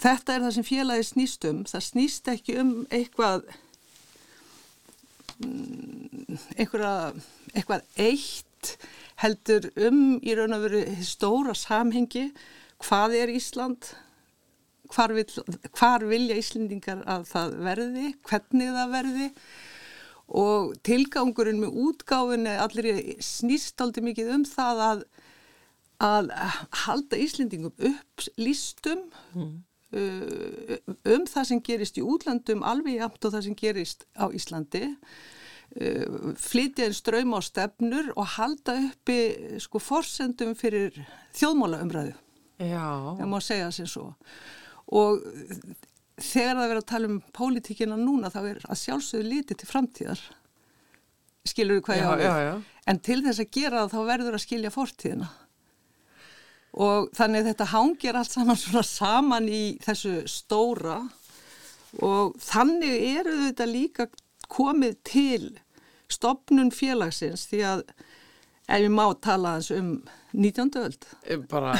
[0.00, 1.64] Þetta er það sem félagi snýst um.
[1.64, 3.48] Það snýst ekki um eitthvað,
[5.40, 7.20] mm, eitthvað,
[7.54, 8.76] eitthvað eitt
[9.20, 12.30] heldur um í raun og veru stóra samhengi
[12.80, 13.92] hvað er Ísland,
[14.94, 15.26] hvar, vil,
[15.76, 19.30] hvar vilja Íslendingar að það verði, hvernig það verði
[20.40, 25.02] og tilgangurinn með útgáfinni allir snýst aldrei mikið um það að,
[26.06, 26.30] að
[26.84, 29.02] halda Íslendingum upp lístum
[29.34, 29.50] mm.
[31.16, 34.86] um það sem gerist í útlandum alveg jæmt og það sem gerist á Íslandi
[35.70, 39.18] flytja einn ströym á stefnur og halda uppi
[39.62, 40.96] sko forsendum fyrir
[41.38, 42.16] þjóðmálaumræðu.
[42.58, 43.14] Já.
[43.20, 44.10] Það má segja sem svo
[44.90, 45.22] og
[46.20, 50.24] þegar það verður að tala um pólitíkina núna þá er að sjálfsögðu lítið til framtíðar.
[51.48, 52.52] Skilur þú hvað já, ég á já, já.
[52.58, 55.30] við en til þess að gera það þá verður að skilja fortíðina.
[56.80, 61.00] Og þannig þetta hangir allt saman svona saman í þessu stóra.
[62.06, 64.06] Og þannig eru þetta líka
[64.50, 65.44] komið til
[66.10, 67.84] stopnun félagsins því að
[68.70, 69.92] ef ég má tala um
[70.30, 70.70] 19.
[70.78, 71.06] öld.
[71.50, 71.74] Bara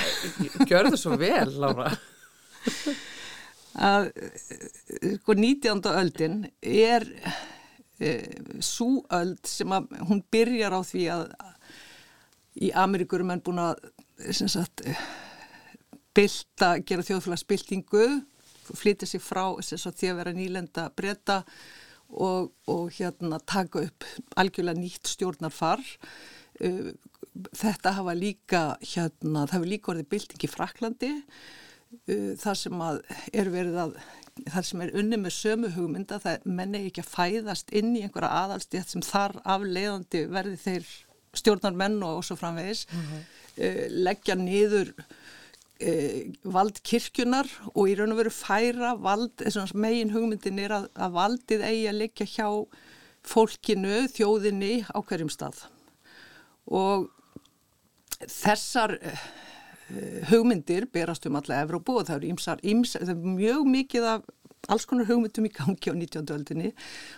[0.67, 1.93] gjör það svo vel Lára
[3.91, 4.11] að
[5.21, 5.83] sko 19.
[5.95, 7.07] öldin er
[8.01, 8.15] e,
[8.65, 11.27] svo öld sem að hún byrjar á því að
[12.61, 13.79] í Ameríkurum er búin að
[14.51, 14.83] sagt
[16.17, 18.07] bylta, gera þjóðfélagsbyltingu
[18.77, 21.41] flytja sig frá að því að vera nýlenda breyta
[22.11, 24.07] og, og hérna taka upp
[24.39, 25.83] algjörlega nýtt stjórnarfar
[27.57, 30.51] þetta hafa líka hérna, það hefur líka orðið bylting í
[31.91, 33.01] Fraklandi þar sem að
[33.33, 33.95] er verið að
[34.51, 38.31] þar sem er unni með sömu hugmynda það menni ekki að fæðast inn í einhverja
[38.45, 40.87] aðalstétt sem þar afleiðandi verði þeir
[41.35, 43.25] stjórnar menn og svo framvegis uh -huh.
[43.59, 49.43] uh, leggja niður uh, vald kirkjunar og í raun og veru færa vald,
[49.75, 52.49] megin hugmyndin er að, að valdið eigi að leggja hjá
[53.23, 55.67] fólkinu, þjóðinni á hverjum stað
[56.67, 57.11] og
[58.25, 58.97] þessar
[60.31, 64.29] hugmyndir berast um alla Evrópu og það eru ímsar, ímsar, það er mjög mikið af
[64.71, 66.33] alls konar hugmyndum í gangi á 19.
[66.37, 66.73] öldinni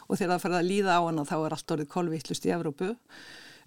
[0.06, 2.92] og þegar það fer að líða á hana þá er allt orðið kolvittlust í Evrópu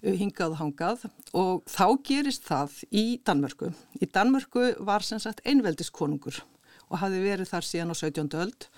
[0.06, 1.04] hingað og hangað
[1.36, 3.72] og þá gerist það í Danmörku.
[4.00, 6.42] Í Danmörku var sem sagt einveldiskonungur
[6.86, 8.34] og hafi verið þar síðan á 17.
[8.42, 8.68] öld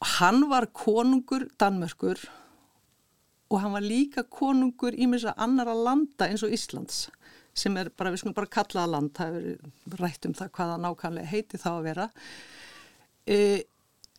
[0.00, 2.20] og hann var konungur Danmörkur
[3.50, 7.06] og hann var líka konungur í mjög annara landa eins og Íslands
[7.54, 11.30] sem er bara, við skulum bara kallaða land, það er rætt um það hvaða nákvæmlega
[11.30, 12.08] heiti þá að vera.
[13.30, 13.38] E,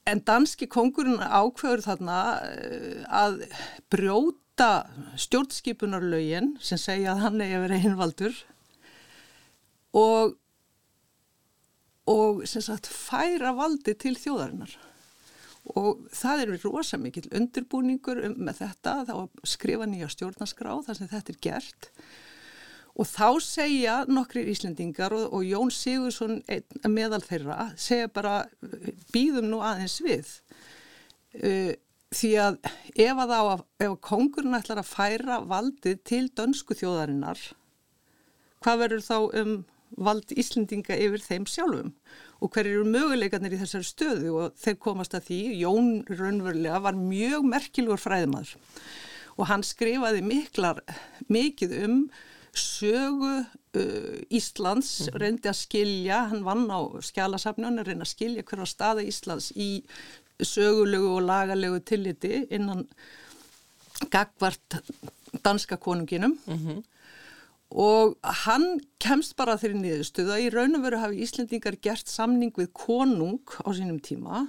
[0.08, 2.80] en danski kongurinn ákveður þarna e,
[3.12, 3.42] að
[3.92, 4.70] brjóta
[5.20, 8.42] stjórnskipunarlaugin sem segja að hann er að vera einvaldur
[9.96, 10.38] og,
[12.08, 14.78] og sem sagt færa valdi til þjóðarinnar.
[15.76, 21.10] Og það er rosa mikill undirbúningur um, með þetta, þá skrifa nýja stjórnarskrá þar sem
[21.12, 22.35] þetta er gert Og
[23.04, 26.40] þá segja nokkrir Íslendingar og, og Jón Sigursson
[26.88, 28.46] meðal þeirra segja bara
[29.12, 30.30] býðum nú aðeins við.
[31.36, 31.74] Uh,
[32.16, 32.58] því að
[32.96, 37.42] ef að, að, að kongurinn ætlar að færa valdið til dönsku þjóðarinnar,
[38.64, 39.58] hvað verður þá um
[40.06, 41.92] vald Íslendinga yfir þeim sjálfum?
[42.44, 46.96] Og hver eru möguleikarnir í þessari stöðu og þeir komast að því, Jón raunverulega var
[47.00, 48.56] mjög merkilugur fræðimaður
[49.36, 50.80] og hann skrifaði miklar,
[51.28, 51.98] mikið um
[52.56, 58.68] sögu uh, Íslands mm reyndi að skilja, hann vann á skjálasafnun reyna að skilja hverja
[58.70, 59.84] staða Íslands í
[60.44, 62.86] sögulegu og lagalegu tilliti innan
[64.12, 64.82] gagvart
[65.44, 66.38] danska konunginum.
[66.46, 66.84] Mm -hmm.
[67.70, 72.54] og hann kemst bara þeirri niðurstuð að í raun og veru hafi Íslendingar gert samning
[72.56, 74.48] við konung á sínum tíma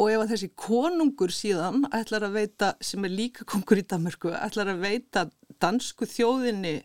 [0.00, 4.32] Og ef að þessi konungur síðan ætlar að veita, sem er líka kongur í Danmörku,
[4.32, 5.26] ætlar að veita
[5.60, 6.78] dansku þjóðinni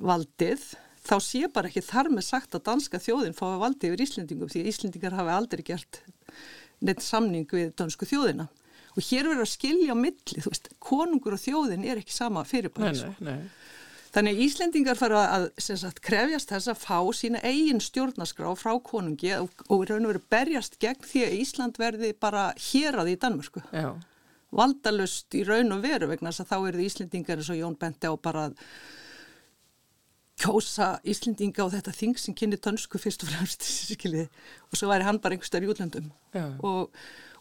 [0.00, 0.64] valdið,
[1.04, 4.62] þá sé bara ekki þar með sagt að danska þjóðin fái valdið yfir Íslendingum því
[4.62, 6.00] að Íslendingar hafi aldrei gert
[6.82, 8.48] neitt samning við dansku þjóðina.
[8.92, 12.44] Og hér verður að skilja á milli, þú veist, konungur og þjóðin er ekki sama
[12.48, 12.92] fyrirbæri.
[13.00, 13.61] Nei, nei, nei.
[14.12, 19.62] Þannig Íslendingar fara að sagt, krefjast þess að fá sína eigin stjórnaskrá frá konungi og,
[19.72, 23.62] og raun og veru berjast gegn því að Ísland verði bara hér að í Danmörku.
[23.72, 23.94] Já.
[24.52, 28.12] Valdalust í raun og veru vegna þess að þá eru Íslendingar eins og Jón Bente
[28.12, 28.50] á bara
[30.42, 33.64] kjósa Íslendinga á þetta þing sem kynni tönsku fyrst og fremst
[34.68, 36.12] og svo væri hann bara einhverstaður í útlöndum
[36.60, 36.92] og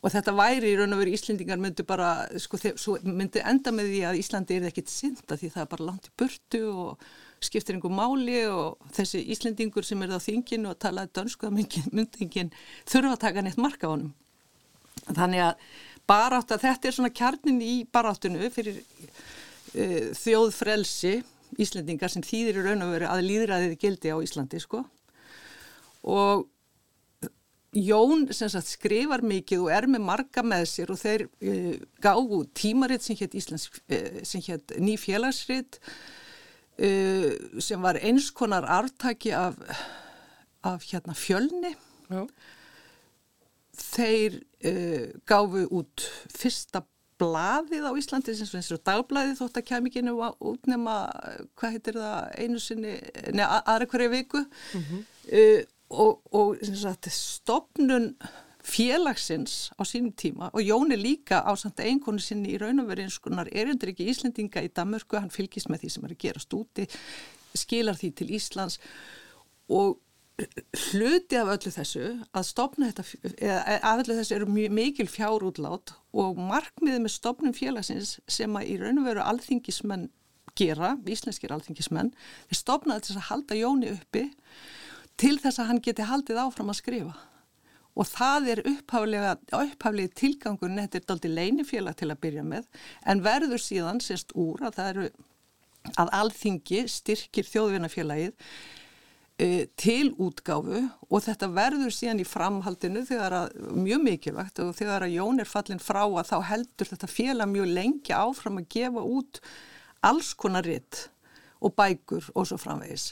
[0.01, 2.57] og þetta væri í raun og veru Íslendingar myndi bara, sko,
[3.05, 6.15] myndi enda með því að Íslandi er ekkit synda því það er bara langt í
[6.17, 7.05] burtu og
[7.41, 11.57] skiptir einhver máli og þessi Íslendingur sem er á þinginu og talaði dönsku að
[11.93, 12.53] myndi enginn
[12.89, 14.13] þurfa að taka neitt marka á honum.
[15.05, 15.67] Þannig að
[16.09, 21.19] barátt að þetta er svona kjarnin í baráttinu fyrir uh, þjóðfrelsi
[21.61, 24.85] Íslendingar sem þýðir í raun og veru að líðræðið gildi á Íslandi sko
[26.07, 26.47] og
[27.71, 33.05] Jón sagt, skrifar mikið og er með marga með sér og þeir uh, gáðu tímaritt
[33.05, 37.31] sem hétt Íslands, uh, ný félagsritt uh,
[37.63, 39.55] sem var eins konar artaki af,
[40.67, 41.71] af hérna fjölni.
[42.11, 42.25] Já.
[43.81, 44.41] Þeir
[45.25, 46.83] gáðu út fyrsta
[47.21, 51.05] blaðið á Íslandi sem eins og dagblaðið þótt að kemikinu út nema,
[51.55, 52.97] hvað heitir það, einu sinni,
[53.31, 54.43] neða aðra hverju viku.
[54.75, 58.13] Mm -hmm og, og sagt, stopnun
[58.61, 62.91] félagsins á sínum tíma og Jón er líka á samt einkonu sinni í raun og
[62.91, 66.21] verið eins konar erindur ekki Íslendinga í Damörku, hann fylgist með því sem er að
[66.21, 66.85] gerast úti,
[67.57, 68.77] skilar því til Íslands.
[69.71, 69.97] Og
[70.91, 72.05] hluti af öllu þessu
[72.37, 73.03] að stopna þetta,
[73.37, 78.71] eða af öllu þessu eru mjög mikil fjárútlát og markmiðið með stopnum félagsins sem að
[78.73, 80.09] í raun og veru alþingismenn
[80.57, 82.11] gera, íslenskir alþingismenn,
[82.49, 84.25] þeir stopnaði til að halda Jóni uppi
[85.21, 87.15] til þess að hann geti haldið áfram að skrifa.
[87.91, 92.69] Og það er upphaflega tilgangun þetta er daldi leinifélag til að byrja með
[93.11, 95.09] en verður síðan sérst úr að það eru
[95.99, 103.55] að alþingi styrkir þjóðvinnafélagið uh, til útgáfu og þetta verður síðan í framhaldinu þegar að,
[103.75, 107.73] mjög mikilvægt og þegar að Jón er fallin frá að þá heldur þetta félag mjög
[107.75, 109.41] lengi áfram að gefa út
[110.05, 111.09] alls konar ritt
[111.61, 113.11] og bækur og svo framvegis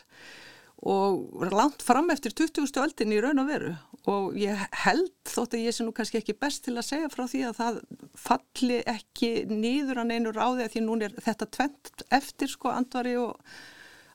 [0.80, 2.70] og langt fram eftir 20.
[2.80, 3.74] öldin í raun og veru
[4.08, 7.26] og ég held þótt að ég sé nú kannski ekki best til að segja frá
[7.28, 7.82] því að það
[8.20, 13.18] falli ekki nýður að neinu ráði að því nú er þetta tvent eftir sko andvari
[13.20, 13.36] og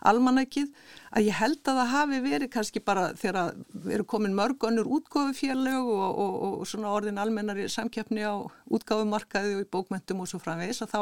[0.05, 0.73] almanækið
[1.17, 3.55] að ég held að það hafi verið kannski bara þegar
[3.93, 9.65] erum komin mörg önnur útgáfufélög og, og, og svona orðin almennari samkjöfni á útgáfumarkaði og
[9.65, 11.01] í bókmentum og svo framvegis að þá,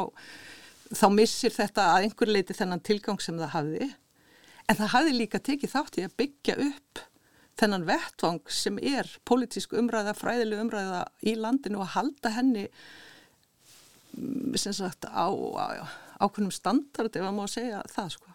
[1.01, 3.91] þá missir þetta að einhver leiti þennan tilgang sem það hafiði
[4.71, 7.03] En það hafi líka tekið þátt í að byggja upp
[7.61, 12.67] þennan vettvang sem er politísk umræða, fræðileg umræða í landinu og halda henni
[14.17, 15.29] mm, sem sagt á
[16.23, 18.33] ákveðnum standard ef maður má segja það sko.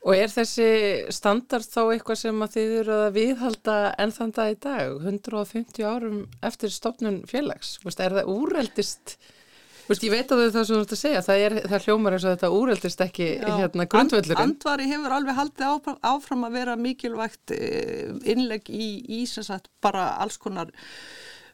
[0.00, 0.68] Og er þessi
[1.12, 5.84] standard þá eitthvað sem að þið eru að viðhalda enn þann dag í dag, 150
[5.84, 7.74] árum eftir stopnun félags?
[7.90, 9.18] Er það úreldist
[9.90, 11.86] Vist, ég veit að það er það sem þú ert að segja, það, er, það
[11.86, 14.42] hljómar eins og þetta úreldist ekki hérna grundvöldurinn.
[14.44, 20.12] And, andvari hefur alveg haldið áfram að vera mikilvægt eh, innlegg í, í sagt, bara
[20.22, 20.70] alls konar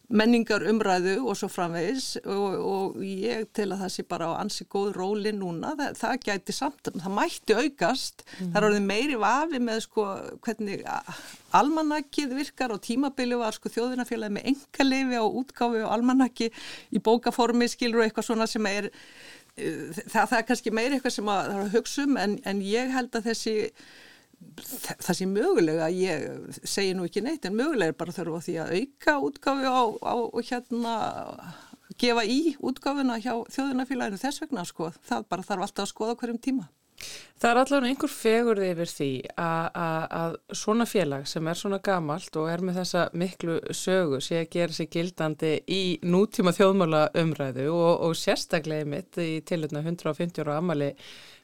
[0.08, 4.66] menningar umræðu og svo framvegis og, og ég til að það sé bara á ansi
[4.70, 8.52] góð róli núna, það, það gæti samt, það mætti aukast, mm.
[8.52, 10.06] það er orðið meiri vafi með sko
[10.46, 10.84] hvernig
[11.56, 16.50] almanakið virkar og tímabili var sko þjóðinafélagi með engaleifi á útgáfi og almanaki
[16.94, 18.92] í bókaformi skilur og eitthvað svona sem er,
[19.58, 22.94] eh, það, það er kannski meiri eitthvað sem að, að hugsa um en, en ég
[22.94, 23.56] held að þessi
[24.62, 28.74] það sé mögulega, ég segi nú ekki neitt en mögulega er bara þurfa því að
[28.80, 30.16] auka útgáfi á, á
[30.50, 30.94] hérna
[32.00, 36.42] gefa í útgáfina hjá þjóðunafélaginu þess vegna sko, það bara þarf alltaf að skoða hverjum
[36.42, 36.68] tíma.
[37.36, 42.48] Það er allavega einhver fegurði yfir því að svona félag sem er svona gamalt og
[42.48, 47.92] er með þessa miklu sögu sé að gera sig gildandi í nútíma þjóðmála umræðu og,
[48.08, 50.94] og sérstaklega mitt í tilutna 150 ára amali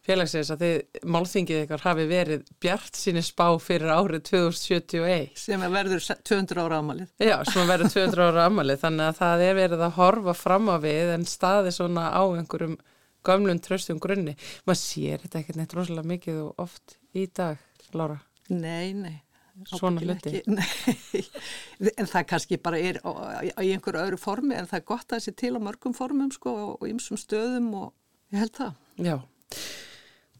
[0.06, 5.28] félagsins að þið málþingið ykkar hafi verið bjart síni spá fyrir árið 2071.
[5.38, 7.12] Sem verður 200 ára amalið.
[7.22, 10.76] Já, sem verður 200 ára amalið, þannig að það er verið að horfa fram á
[10.82, 12.78] við en staði svona á einhverjum
[13.22, 14.34] gamlum tröstum grunni.
[14.66, 17.60] Man sér þetta ekkert neitt rosalega mikið og oft í dag,
[17.94, 18.18] Lára?
[18.50, 19.20] Nei, nei.
[19.68, 20.40] Svona hluti?
[22.00, 25.24] En það kannski bara er í einhverju öðru formi en það er gott að það
[25.26, 27.88] sé til á mörgum formum sko og ymsum stöðum og
[28.32, 28.76] ég held það.
[29.02, 29.16] Já.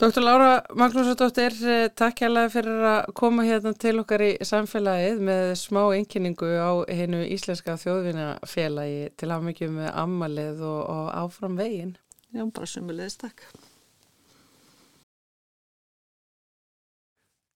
[0.01, 0.23] Dr.
[0.25, 5.83] Laura Magnúsardóttir, eh, takk hjálpa fyrir að koma hérna til okkar í samfélagið með smá
[5.93, 11.93] einkinningu á hennu Íslenska þjóðvinafélagi til að mikið með ammalið og, og áfram veginn.
[12.33, 13.45] Já, bara sumulegist takk.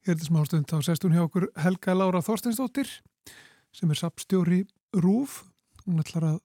[0.06, 2.92] Er þetta smástund á sestun hjá okkur Helga Lára Þorsteinsdóttir
[3.74, 4.60] sem er sapstjóri
[4.94, 5.40] Rúf.
[5.82, 6.38] Hún ætlar að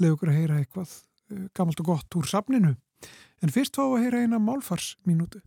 [0.00, 2.76] leiða okkur að heyra eitthvað uh, gammalt og gott úr sapninu.
[3.44, 5.42] En fyrst fá að heyra eina málfarsminútu.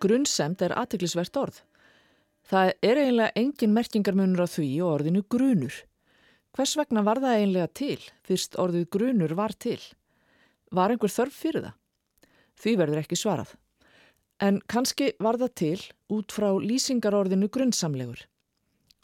[0.00, 1.62] Grunnsemt er aðteglisvert orð.
[2.50, 5.80] Það er eiginlega engin merkingarmunur á því og orðinu grunur.
[6.56, 9.80] Hvers vegna var það eiginlega til fyrst orðið grunur var til?
[10.76, 11.76] Var einhver þörf fyrir það?
[12.60, 13.56] Því verður ekki svarað.
[14.40, 15.80] En kannski var það til
[16.16, 18.22] út frá lýsingarorðinu grunnsamlegur.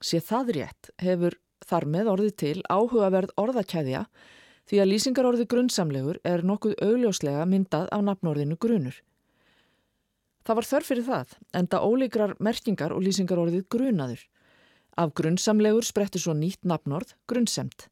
[0.01, 4.07] Sér það rétt hefur þar með orðið til áhugaverð orðakæðja
[4.66, 8.97] því að lýsingarorði grunnsamlegur er nokkuð augljóslega myndað á nafnorðinu grunur.
[10.47, 14.20] Það var þörf fyrir það, enda ólíkrar merkingar og lýsingarorðið grunaður.
[14.97, 17.89] Af grunnsamlegur sprettur svo nýtt nafnorð, grunnsemt.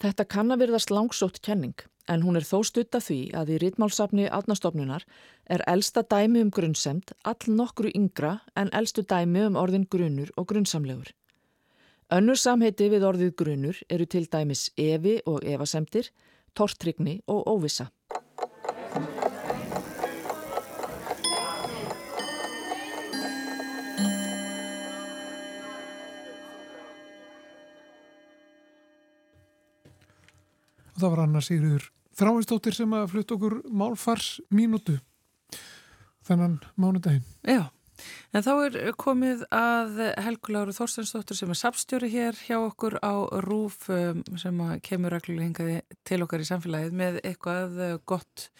[0.00, 1.76] Þetta kann að verðast langsótt kenning,
[2.08, 5.04] en hún er þó stutta því að í rítmálsafni aðnastofnunar
[5.46, 10.48] er elsta dæmi um grunnsemt all nokkru yngra en elstu dæmi um orðin grunur og
[10.52, 11.12] grunnsamlegur.
[12.10, 16.10] Önnur samheiti við orðið grunur eru til dæmis evi og evasemtir,
[16.54, 17.90] tortrygni og óvisa.
[31.00, 31.84] Og það var Anna Sigriður
[32.20, 34.98] Þráinsdóttir sem að flutt okkur málfars mínútu
[36.28, 37.22] þennan mánudaginn.
[37.48, 37.70] Já,
[38.36, 43.88] en þá er komið að Helguláru Þorstensdóttir sem er sapstjóri hér hjá okkur á Rúf
[43.88, 47.80] um, sem kemur reglulega hingaði til okkar í samfélagið með eitthvað
[48.12, 48.50] gott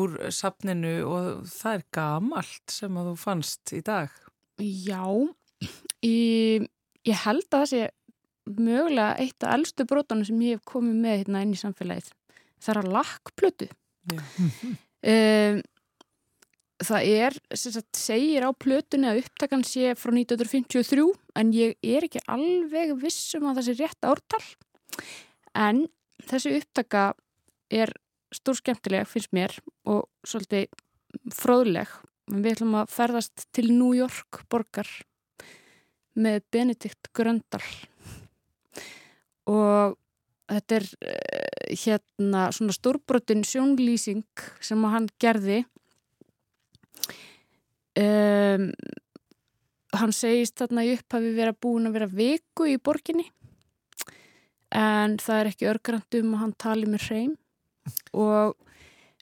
[0.00, 4.16] úr sapninu og það er gamalt sem að þú fannst í dag.
[4.64, 5.04] Já,
[6.00, 6.16] í,
[7.04, 7.84] ég held að það sé
[8.46, 12.10] mögulega eitt af eldstu brotunum sem ég hef komið með hérna inn í samfélagið.
[12.60, 13.68] Það er að lakkplötu.
[15.12, 15.62] um,
[16.84, 21.06] það er, sem sagt, segir á plötunni að upptakan sé frá 1953
[21.40, 24.42] en ég er ekki alveg vissum að það sé rétt ártal.
[25.54, 25.84] En
[26.24, 27.12] þessi upptaka
[27.72, 27.92] er
[28.34, 29.54] stór skemmtileg, finnst mér,
[29.86, 30.68] og svolítið
[31.34, 31.90] fróðleg.
[32.32, 34.88] Við ætlum að ferðast til New York borgar
[36.14, 37.62] með Benedikt Gröndal
[39.50, 39.96] og
[40.50, 44.24] þetta er uh, hérna svona stórbrotin sjónlýsing
[44.64, 45.62] sem hann gerði.
[47.94, 48.70] Um,
[49.94, 53.28] hann segist þarna í upphafi vera búin að vera viku í borginni
[54.74, 57.34] en það er ekki örgrandum að hann tali með hreim.
[58.16, 58.56] Og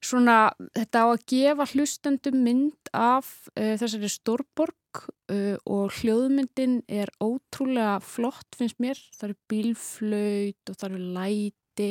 [0.03, 0.37] svona
[0.73, 7.99] þetta á að gefa hlustendum mynd af uh, þessari stórborg uh, og hljóðmyndin er ótrúlega
[8.05, 11.91] flott finnst mér, það eru bílflöyt og það eru læti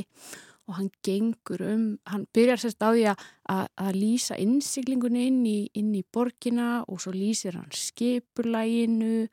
[0.70, 5.92] og hann gengur um, hann byrjar sérst á því að, lýsa innsiglingunni inn í, inn
[5.98, 9.28] í borgina og svo lýsir hann skipurlæginu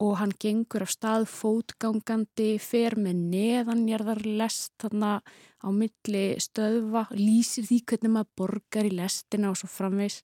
[0.00, 5.18] og hann gengur af stað fótgangandi, fer með neðanjarðar lest þarna
[5.60, 10.22] á milli stöðva, lýsir því hvernig maður borgar í lestina og svo framvegs.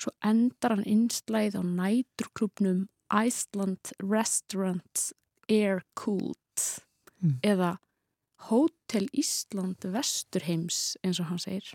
[0.00, 5.12] Svo endar hann einslæð á næturklubnum Iceland Restaurant
[5.50, 6.60] Air Cooled
[7.20, 7.40] mm.
[7.44, 7.76] eða
[8.48, 11.74] Hotel Ísland Vesturheims eins og hann segir.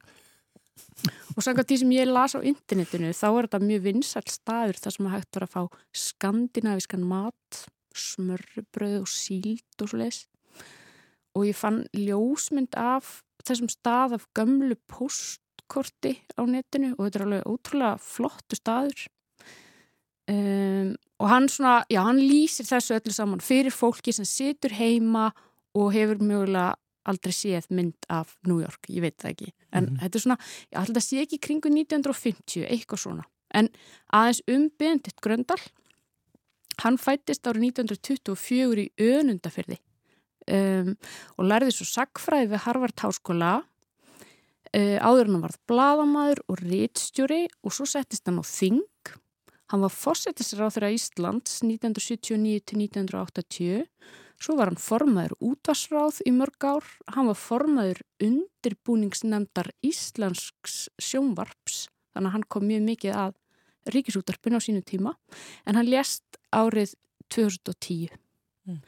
[1.36, 4.96] Og samkvæmt því sem ég las á internetinu þá er þetta mjög vinsall staður þar
[4.96, 5.62] sem að hægt var að fá
[6.06, 7.62] skandinaviskan mat,
[7.96, 10.24] smörbröð og síld og svo leiðis.
[11.36, 14.78] Og ég fann ljósmynd af þessum stað af gömlu
[15.66, 19.08] postkorti á netinu og þetta er alveg ótrúlega flottu staður.
[20.28, 25.32] Um, og hann svona, já hann lýsir þessu öllu saman fyrir fólki sem situr heima
[25.76, 26.74] og hefur mögulega
[27.06, 30.00] aldrei séð mynd af New York, ég veit það ekki en mm -hmm.
[30.02, 30.38] þetta er svona,
[30.72, 33.70] ég held að sé ekki kringu 1950, eitthvað svona en
[34.10, 35.62] aðeins um Benedikt Gröndal
[36.82, 39.78] hann fættist árið 1924 í önundafyrði
[40.48, 40.98] um,
[41.38, 43.64] og lærði svo sagfræði við Harvard Háskóla
[44.76, 48.84] áður hann varð bladamæður og réttstjóri og svo settist hann á Þing
[49.72, 53.86] hann var fósettisra á þeirra Íslands 1979 til 1980
[54.42, 62.30] Svo var hann formaður útvarsráð í mörg ár, hann var formaður undirbúningsnemndar Íslandsks sjónvarps, þannig
[62.30, 63.38] að hann kom mjög mikið að
[63.96, 65.16] ríkisútarpun á sínu tíma,
[65.64, 66.98] en hann lést árið
[67.32, 68.12] 2010.
[68.68, 68.82] Mm.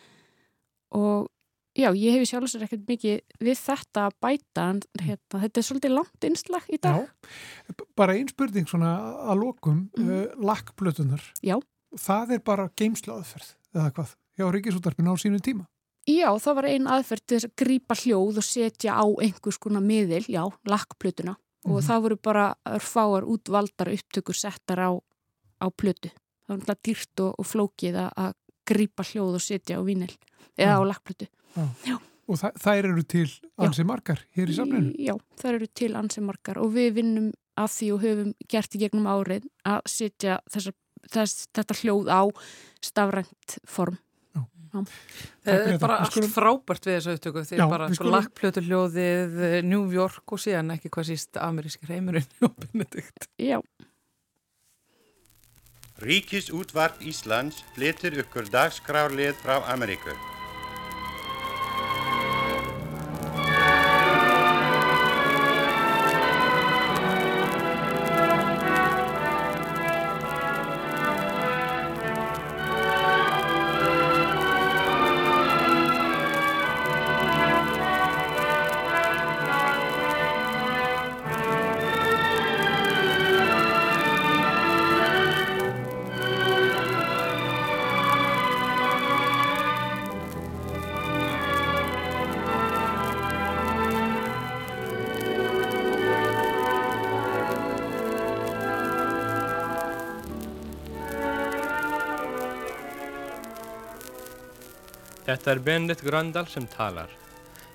[0.99, 1.31] Og
[1.77, 5.95] já, ég hefi sjálfsögur ekkert mikið við þetta að bæta, en hérna, þetta er svolítið
[5.95, 7.01] langt einslag í dag.
[7.05, 8.93] Já, bara einn spurning svona
[9.29, 10.11] að lokum, mm.
[10.11, 11.23] uh, lakkblötunar.
[11.45, 11.57] Já.
[11.97, 14.15] Það er bara geimslaðferð, eða hvað?
[14.37, 15.65] hjá Ríkisútarpinu á sínum tíma.
[16.07, 20.23] Já, það var ein aðferð til að grípa hljóð og setja á einhvers konar miðil,
[20.31, 21.35] já, lakkplötuna
[21.67, 24.91] og það voru bara örfáar útvaldar upptökur settar á,
[25.59, 26.13] á plötu.
[26.47, 30.11] Það var náttúrulega dýrt og, og flókið að- grípa hljóð og setja á vínil
[30.59, 30.83] eða á
[31.55, 31.97] lakkplötu.
[32.27, 33.27] Og þa þær eru til
[33.63, 34.89] ansi margar hér í samlinu.
[34.99, 38.81] Já, það eru til ansi margar og við vinnum að því og höfum gert í
[38.81, 40.75] gegnum árið að setja þessa,
[41.07, 42.21] þess, þetta hljóð á
[42.83, 43.97] stafrænt form.
[45.47, 49.87] Það er bara allt frábært við þessu upptöku því Já, bara sko, lakkplötu hljóðið New
[49.95, 53.29] York og síðan ekki hvað síst ameríski heimurinn og Benedikt.
[53.39, 53.61] Já,
[55.97, 60.13] Ríkisútvarp Íslands flytur ykkur dagskrárlið frá Ameríku.
[105.47, 107.13] Þetta er Benedikt Gröndal sem talar.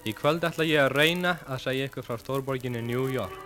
[0.05, 3.42] Í kvöld ætla ég að reyna að segja ykkur frá stórborginni New York.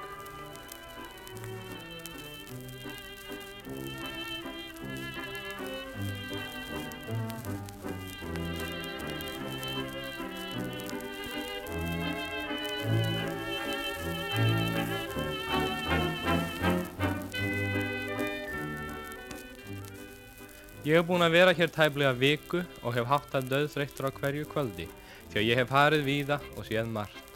[20.87, 24.45] Ég hef búin að vera hér tæplega viku og hef haft að döðþreyttur á hverju
[24.53, 24.84] kvöldi
[25.32, 27.32] því að ég hef farið víða og séð margt.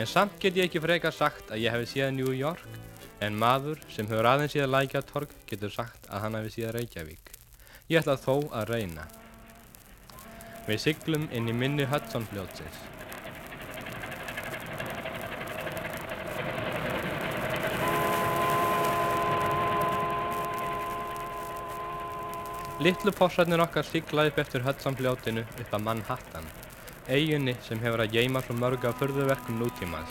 [0.00, 2.64] En samt get ég ekki frekar sagt að ég hef séð New York
[3.20, 7.30] en maður sem hefur aðeins séð Lækjatorg getur sagt að hann hefði séð Reykjavík.
[7.92, 9.04] Ég ætla þó að reyna.
[10.64, 12.93] Við siglum inn í minni Hudson fljótsins.
[22.84, 26.48] Littlu fossarnir okkar siglaði upp eftir Hudson-fljótinu upp að Manhattan,
[27.08, 30.10] eiginni sem hefur að geima svo mörg af furðuverkum nútímans.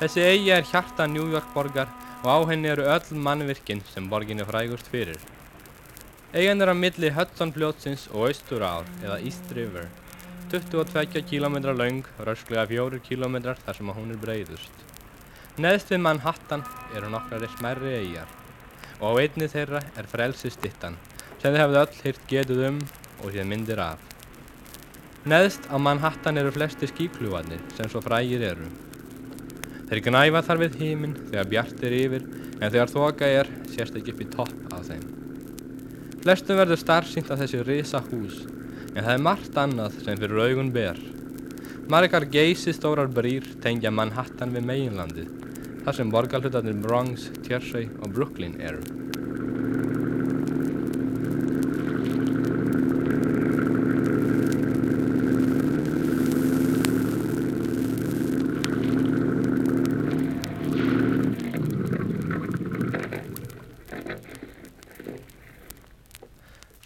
[0.00, 1.92] Þessi eigi er hjarta New York borgar
[2.24, 5.22] og á henni eru öll mannvirkin sem borgin er frægust fyrir.
[6.34, 9.86] Eigin er að milli Hudson-fljótsins og Austurár eða East River,
[10.50, 14.86] 22 km laung, rösklega 4 km þar sem að hún er breyðust.
[15.62, 16.66] Neðst við Manhattan
[16.96, 18.38] eru nokkrar smærri eigjar
[18.98, 20.98] og á einni þeirra er frelsistittan
[21.44, 22.76] þið hefðu öll hýrt getið um
[23.20, 24.00] og séð myndir af.
[25.28, 28.70] Neðst á Manhattan eru flesti skíkljúvarnir sem svo frægir eru.
[29.90, 32.24] Þeir gnæfa þar við híminn þegar bjart er yfir
[32.60, 35.04] en þegar þoka er sérst ekki upp í topp á þeim.
[36.24, 38.40] Flestum verður starfsýnt af þessi risa hús
[38.94, 41.00] en það er margt annað sem fyrir augun ber.
[41.92, 45.32] Margar geysi stórar brýr tengja Manhattan við meginlandið
[45.84, 48.80] þar sem borgarhlutarnir Bronx, Jersey og Brooklyn eru.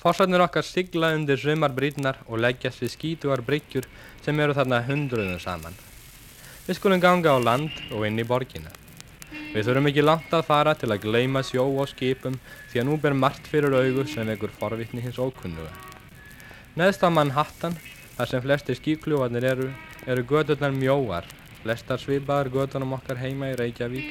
[0.09, 3.84] Fossarnir okkar sigla undir sumarbrýtnar og leggjast við skítugar bryggjur
[4.24, 5.74] sem eru þarna hundruðum saman.
[6.64, 8.70] Við skulum ganga á land og inn í borgina.
[9.52, 12.38] Við þurfum ekki langt að fara til að gleyma sjó og skipum
[12.70, 15.74] því að nú ber margt fyrir augu sem vekur forvitni hins ókunnuga.
[16.80, 17.76] Neðst á Manhattan,
[18.16, 19.66] þar sem flesti skíkljúarnir eru,
[20.09, 21.28] eru gödurnar mjóar,
[21.61, 24.09] flestar svipaðar gödunum okkar heima í Reykjavík,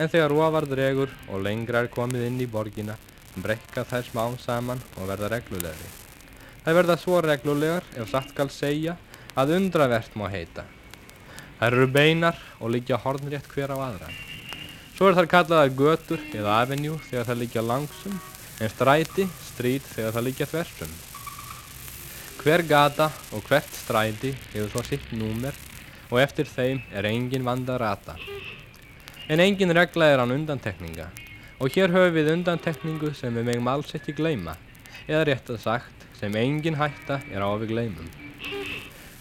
[0.00, 2.96] en þegar ofar dregur og lengra er komið inn í borgina,
[3.42, 5.90] brekka þær smá saman og verða reglulegri.
[6.64, 8.96] Það verða svo reglulegar ef satt skal segja
[9.38, 10.64] að undravert má heita.
[11.60, 14.08] Þær eru beinar og liggja hornrétt hver á aðra.
[14.96, 18.16] Svo er þær kallaðar götur eða avenue þegar þær liggja langsum,
[18.60, 20.96] en stræti, strít þegar þær liggja þversum.
[22.40, 25.56] Hver gata og hvert stræti hefur svo sitt númer
[26.10, 28.16] og eftir þeim er engin vanda rata.
[29.28, 31.10] En engin regla er án undantekninga
[31.56, 34.56] og hér höfum við undantekningu sem við megum alls ekki gleyma,
[35.08, 38.10] eða rétt að sagt sem engin hætta er á að við gleymum.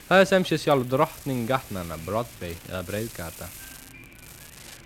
[0.05, 3.47] Það er sem sé sjálf drottning gatnana, Broadway eða Breiðgata.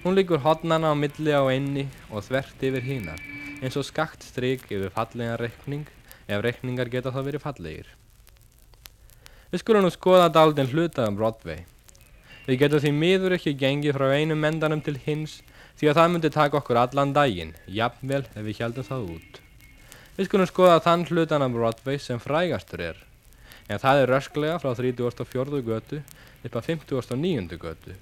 [0.03, 3.19] Hún liggur hodnana á milli á einni og þvert yfir hínar,
[3.59, 5.89] eins og skakt stryk yfir fallega reikning
[6.29, 7.89] ef reikningar geta þá verið fallegir.
[9.49, 11.65] Við skulum nú skoða daldinn hlutað um Broadway.
[12.45, 15.39] Við getum því miður ekki gengið frá einum mendanum til hins
[15.79, 19.37] því að það myndi taka okkur allan daginn, jafnvel ef við heldum það út.
[20.17, 22.97] Við skulum skoða þann hlutan af Broadway sem frægastur er,
[23.71, 25.61] en það er rösklega frá 34.
[25.63, 26.01] götu
[26.43, 27.55] upp að 59.
[27.61, 27.95] götu.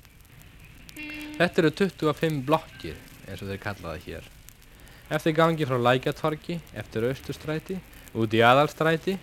[1.37, 2.97] Þetta eru 25 blokkir,
[3.27, 4.33] eins og þeir kallaði hér.
[5.13, 7.77] Eftir gangi frá Lækjatorki, eftir Östustræti,
[8.17, 9.19] út í Aðalstræti,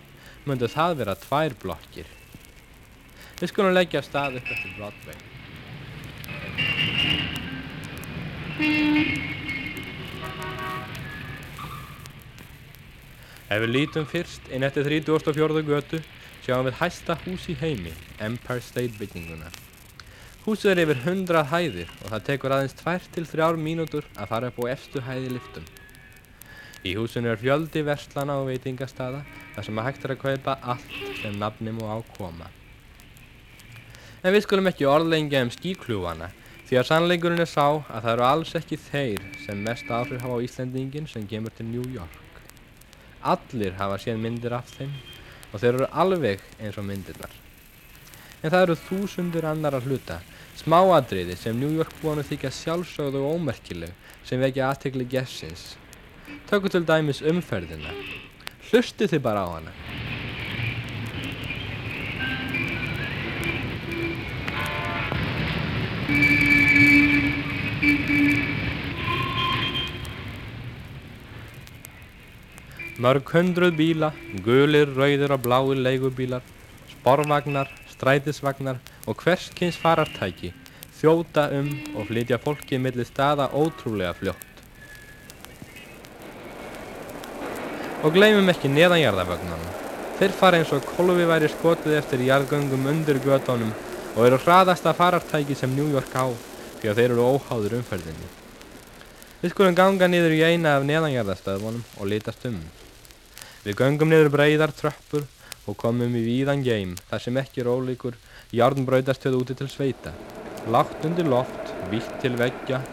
[0.47, 2.07] myndu það vera tvær blokkir.
[3.41, 5.19] Við skulum leggja stað upp eftir Broadway.
[8.55, 8.61] Ef
[13.59, 15.59] við lítum fyrst inn eftir 34.
[15.67, 15.99] götu
[16.45, 17.91] sjáum við hæsta hús í heimi,
[18.23, 19.51] Empire State bygginguna.
[20.45, 24.71] Húsið er yfir 100 hæðir og það tekur aðeins 2-3 mínútur að fara upp á
[24.71, 25.67] efstu hæði liftum.
[26.87, 29.25] Í húsinu er fjöldi verslana og veitingastada
[29.57, 32.47] þar sem að hægt er að kaupa allt sem nafnum og ákoma.
[34.23, 36.31] En við skulum ekki orðlengja um skíkljúfana
[36.65, 40.39] því að sannleikurinn er sá að það eru alls ekki þeir sem mest áhrif hafa
[40.41, 42.39] á Íslandingin sem gemur til New York.
[43.21, 44.95] Allir hafa séð myndir af þeim
[45.51, 47.37] og þeir eru alveg eins og myndirnar.
[48.41, 50.19] En það eru þúsundur annar að hluta,
[50.57, 53.93] smáadriði sem New York búinu þykja sjálfsögð og ómerkileg
[54.25, 55.75] sem vekja aðtegli gessins.
[56.49, 57.93] Tökum til dæmis umferðina.
[58.71, 59.73] Hlustu þið bara á hana.
[72.95, 76.43] Mörg hundruð bíla, gulir, rauðir og bláir leigubílar,
[76.93, 80.53] sporvagnar, strætisvagnar og hverskins farartæki
[80.95, 84.61] þjóta um og flytja fólki millir staða ótrúlega fljótt.
[88.05, 89.73] Og gleymum ekki neðanjarðavögnunum.
[90.15, 93.73] Þeir fara eins og kolvi væri skotið eftir jarðgöngum undir gödónum
[94.15, 96.31] og eru hraðasta farartæki sem New York á
[96.79, 98.31] því að þeir eru óháður umferðinni.
[99.43, 102.61] Við skulum ganga niður í eina af neðanjarðastöðunum og litast um.
[103.65, 105.23] Við göngum niður breyðar tröppur
[105.65, 108.13] og komum í víðan geim þar sem ekki er ólíkur
[108.53, 110.11] járnbrautastöð úti til sveita.
[110.69, 112.83] Lágt undir loft, vitt til veggja,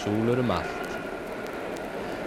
[0.00, 0.96] súlur um allt.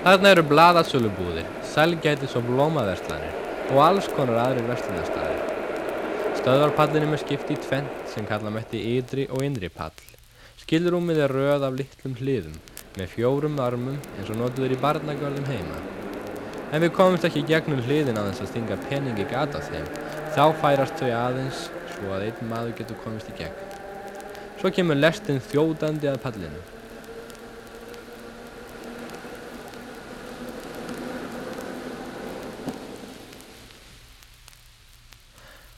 [0.06, 3.42] Þarna eru bladasölubúðir, selgætis og blómaverslanir
[3.74, 5.42] og alls konar aðrir verslunarstaðir.
[6.44, 9.98] Stöðvarpallinum er skipt í tvent sem kalla mætti ytri og innri pall.
[10.62, 12.62] Skilrúmið er röð af litlum hliðum
[13.02, 16.05] með fjórum armum eins og notuður í barnagörðum heima.
[16.74, 19.86] En við komumst ekki gegnum hliðin aðeins að stinga peningi gata þeim.
[20.34, 23.60] Þá færast þau aðeins svo að einn maður getur komist í gegn.
[24.60, 26.64] Svo kemur lestin þjóðandi að pallinu.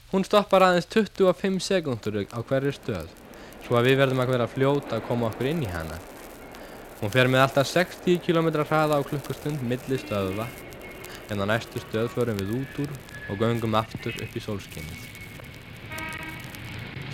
[0.08, 3.10] Hún stoppar aðeins 25 sekundur á hverju stöð,
[3.66, 5.98] svo að við verðum að vera fljóta að koma okkur inn í hana.
[7.02, 10.48] Hún fer með alltaf 60 km hraða á klukkustund milli stöðva,
[11.30, 12.90] en á næstu stöð förum við út úr
[13.28, 15.00] og göngum aftur upp í sólskinnið.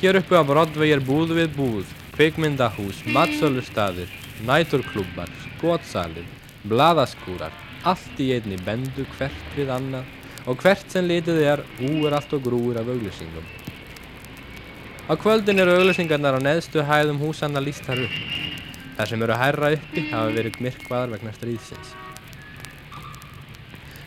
[0.01, 4.11] Hér uppi á Broadway er búð við búð, kvikmyndahús, matsölustaðir,
[4.47, 6.27] næturklubbar, skotsalir,
[6.69, 7.55] bladaskúrar,
[7.85, 10.05] allt í einni bendu hvert við annað
[10.47, 13.47] og hvert sem litið er úr allt og grúur af auglýsingum.
[15.05, 18.17] Á kvöldin eru auglýsingarnar á neðstu hæðum húsanna lístar upp.
[18.97, 22.04] Þar sem eru hærra uppi hafa verið myrkvaðar vegna stríðsins.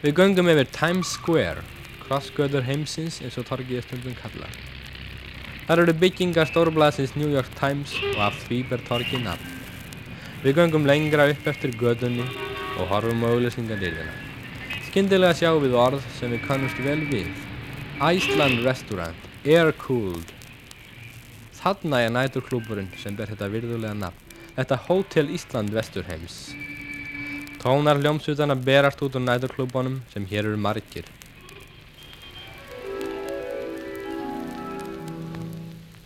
[0.08, 1.66] Við göngum yfir Times Square,
[2.05, 4.53] krossgöður heimsins eins og torgið stundum kallað.
[5.68, 9.49] Þar eru byggingar stórblæsins New York Times og af því ber torgið nafn.
[10.45, 12.24] Við göngum lengra upp eftir gödunni
[12.78, 14.14] og horfum á auglýsingarnirðina.
[14.86, 17.28] Skyndilega sjáum við orð sem við kannumst vel við.
[17.99, 20.32] Iceland Restaurant, Air Cooled.
[21.60, 24.39] Þarna er næturklúburinn sem ber þetta virðulega nafn.
[24.55, 26.45] Þetta Hotel Ísland Vesturheims.
[27.62, 31.05] Tónar hljómsutana berast út úr næturklúbunum sem hér eru margir.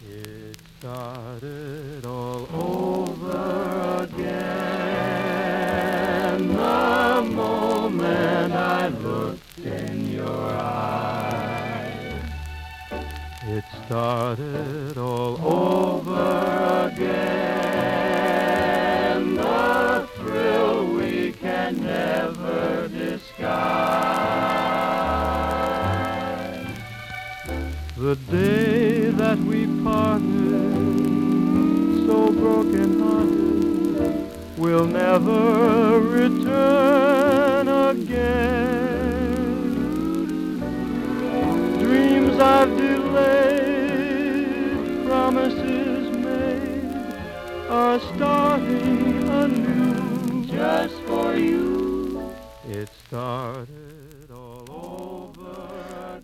[0.10, 4.48] It started all over again
[6.48, 12.24] the moment I looked in your eyes.
[13.44, 17.61] It started all over again
[28.12, 30.26] the day that we parted,
[32.06, 38.50] so broken hearted, will never return again.
[41.80, 44.26] Dreams I've delayed,
[45.08, 46.84] promises made,
[47.70, 49.01] are starting.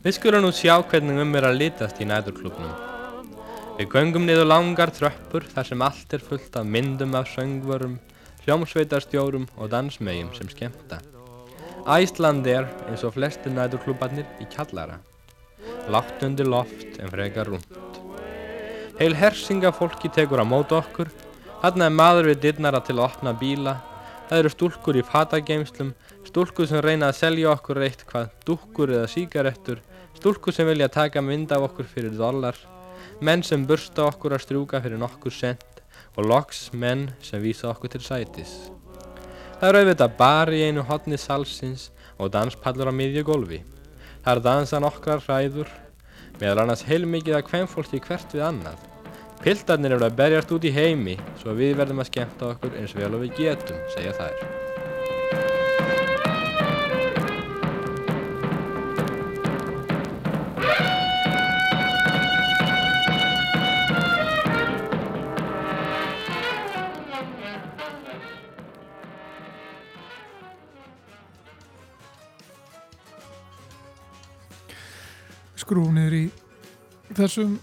[0.03, 2.73] Við skulum nú sjá hvernig um er að litast í næturklubnum.
[3.79, 7.97] Við göngum niður langar tröppur þar sem allt er fullt af myndum af söngvörum,
[8.45, 11.01] hljómsveitarstjórum og dansmögjum sem skemmta.
[11.87, 14.99] Æsland er, eins og flesti næturklubarnir, í kjallara.
[15.89, 18.01] Látt undir loft en frekar rúmt.
[18.99, 21.09] Heil hersinga fólki tekur á mót okkur.
[21.63, 23.79] Þarna er maður við dyrnara til að opna bíla.
[24.27, 25.93] Það eru stúlkur í fatageimslum,
[26.27, 29.79] stúlkur sem reyna að selja okkur eitt hvað, dúkkur eða síkarettur,
[30.17, 32.57] stúlkur sem vilja taka mynd af okkur fyrir dollar,
[33.23, 35.79] menn sem bursta okkur að strjúka fyrir nokkur sent
[36.17, 38.51] og loks menn sem vísa okkur til sætis.
[39.61, 41.87] Það eru auðvitað bar í einu hotni salsins
[42.19, 43.61] og danspallur á miðju gólfi.
[44.25, 45.71] Þar dansa nokkrar hræður,
[46.41, 47.71] meðal annars heilmikið að hvem
[48.03, 48.83] hvert við annað.
[49.43, 53.13] Piltarnir eru að berjast út í heimi, svo við verðum að skemmta okkur eins vel
[53.13, 54.47] og við getum, segja þær.
[75.67, 76.25] skrúf niður í
[77.17, 77.57] þessum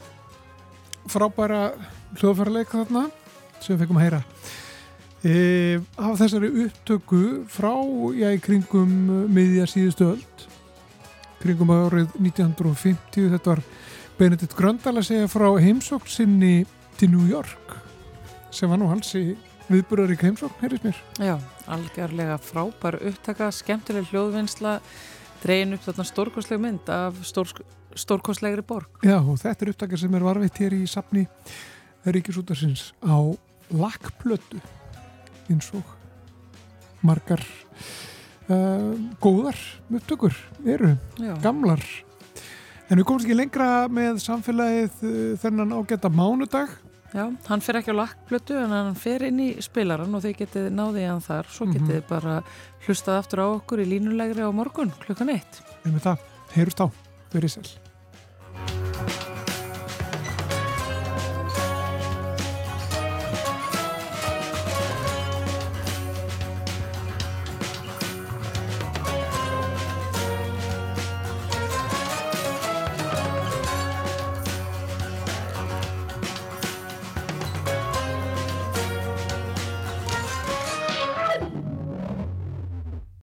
[1.14, 1.62] frábæra
[2.18, 3.06] hljóðfæraleik þarna
[3.60, 4.22] sem við fekkum að heyra.
[5.24, 5.34] E,
[5.96, 7.72] af þessari upptöku frá,
[8.12, 8.92] í kringum
[9.32, 10.34] miðja síðustu öld
[11.44, 13.62] kringum árið 1950 þetta var
[14.18, 16.54] Benedikt Gröndal að segja frá heimsókn sinni
[16.98, 17.74] til New York
[18.54, 19.34] sem var nú halsi
[19.68, 20.98] viðburðarík heimsókn, heyrðis mér.
[21.18, 21.34] Já,
[21.72, 24.76] algjörlega frábær upptaka, skemmtileg hljóðvinnsla
[25.42, 27.50] dregin upp þarna stórkostleg mynd af stór,
[27.98, 29.00] stórkostlegri borg.
[29.06, 31.26] Já, og þetta er upptakar sem er varveitt hér í safni
[32.04, 33.16] Ríkisútarsins á
[33.72, 34.60] lakkplötu
[35.48, 35.84] eins og
[37.04, 37.42] margar
[38.48, 39.58] uh, góðar
[39.92, 40.34] upptökur
[40.64, 41.34] eru, Já.
[41.44, 41.82] gamlar.
[42.90, 46.72] En við komumst ekki lengra með samfélagið uh, þennan ágæta mánudag.
[47.14, 50.68] Já, hann fer ekki á lakkplötu en hann fer inn í spilaran og þið getið
[50.74, 52.40] náðið hann þar, svo getið bara
[52.88, 55.62] hlustað aftur á okkur í línulegri á morgun klukkan eitt.
[55.86, 56.28] en með það,
[56.58, 56.86] heyrust á,
[57.30, 57.83] verið sæl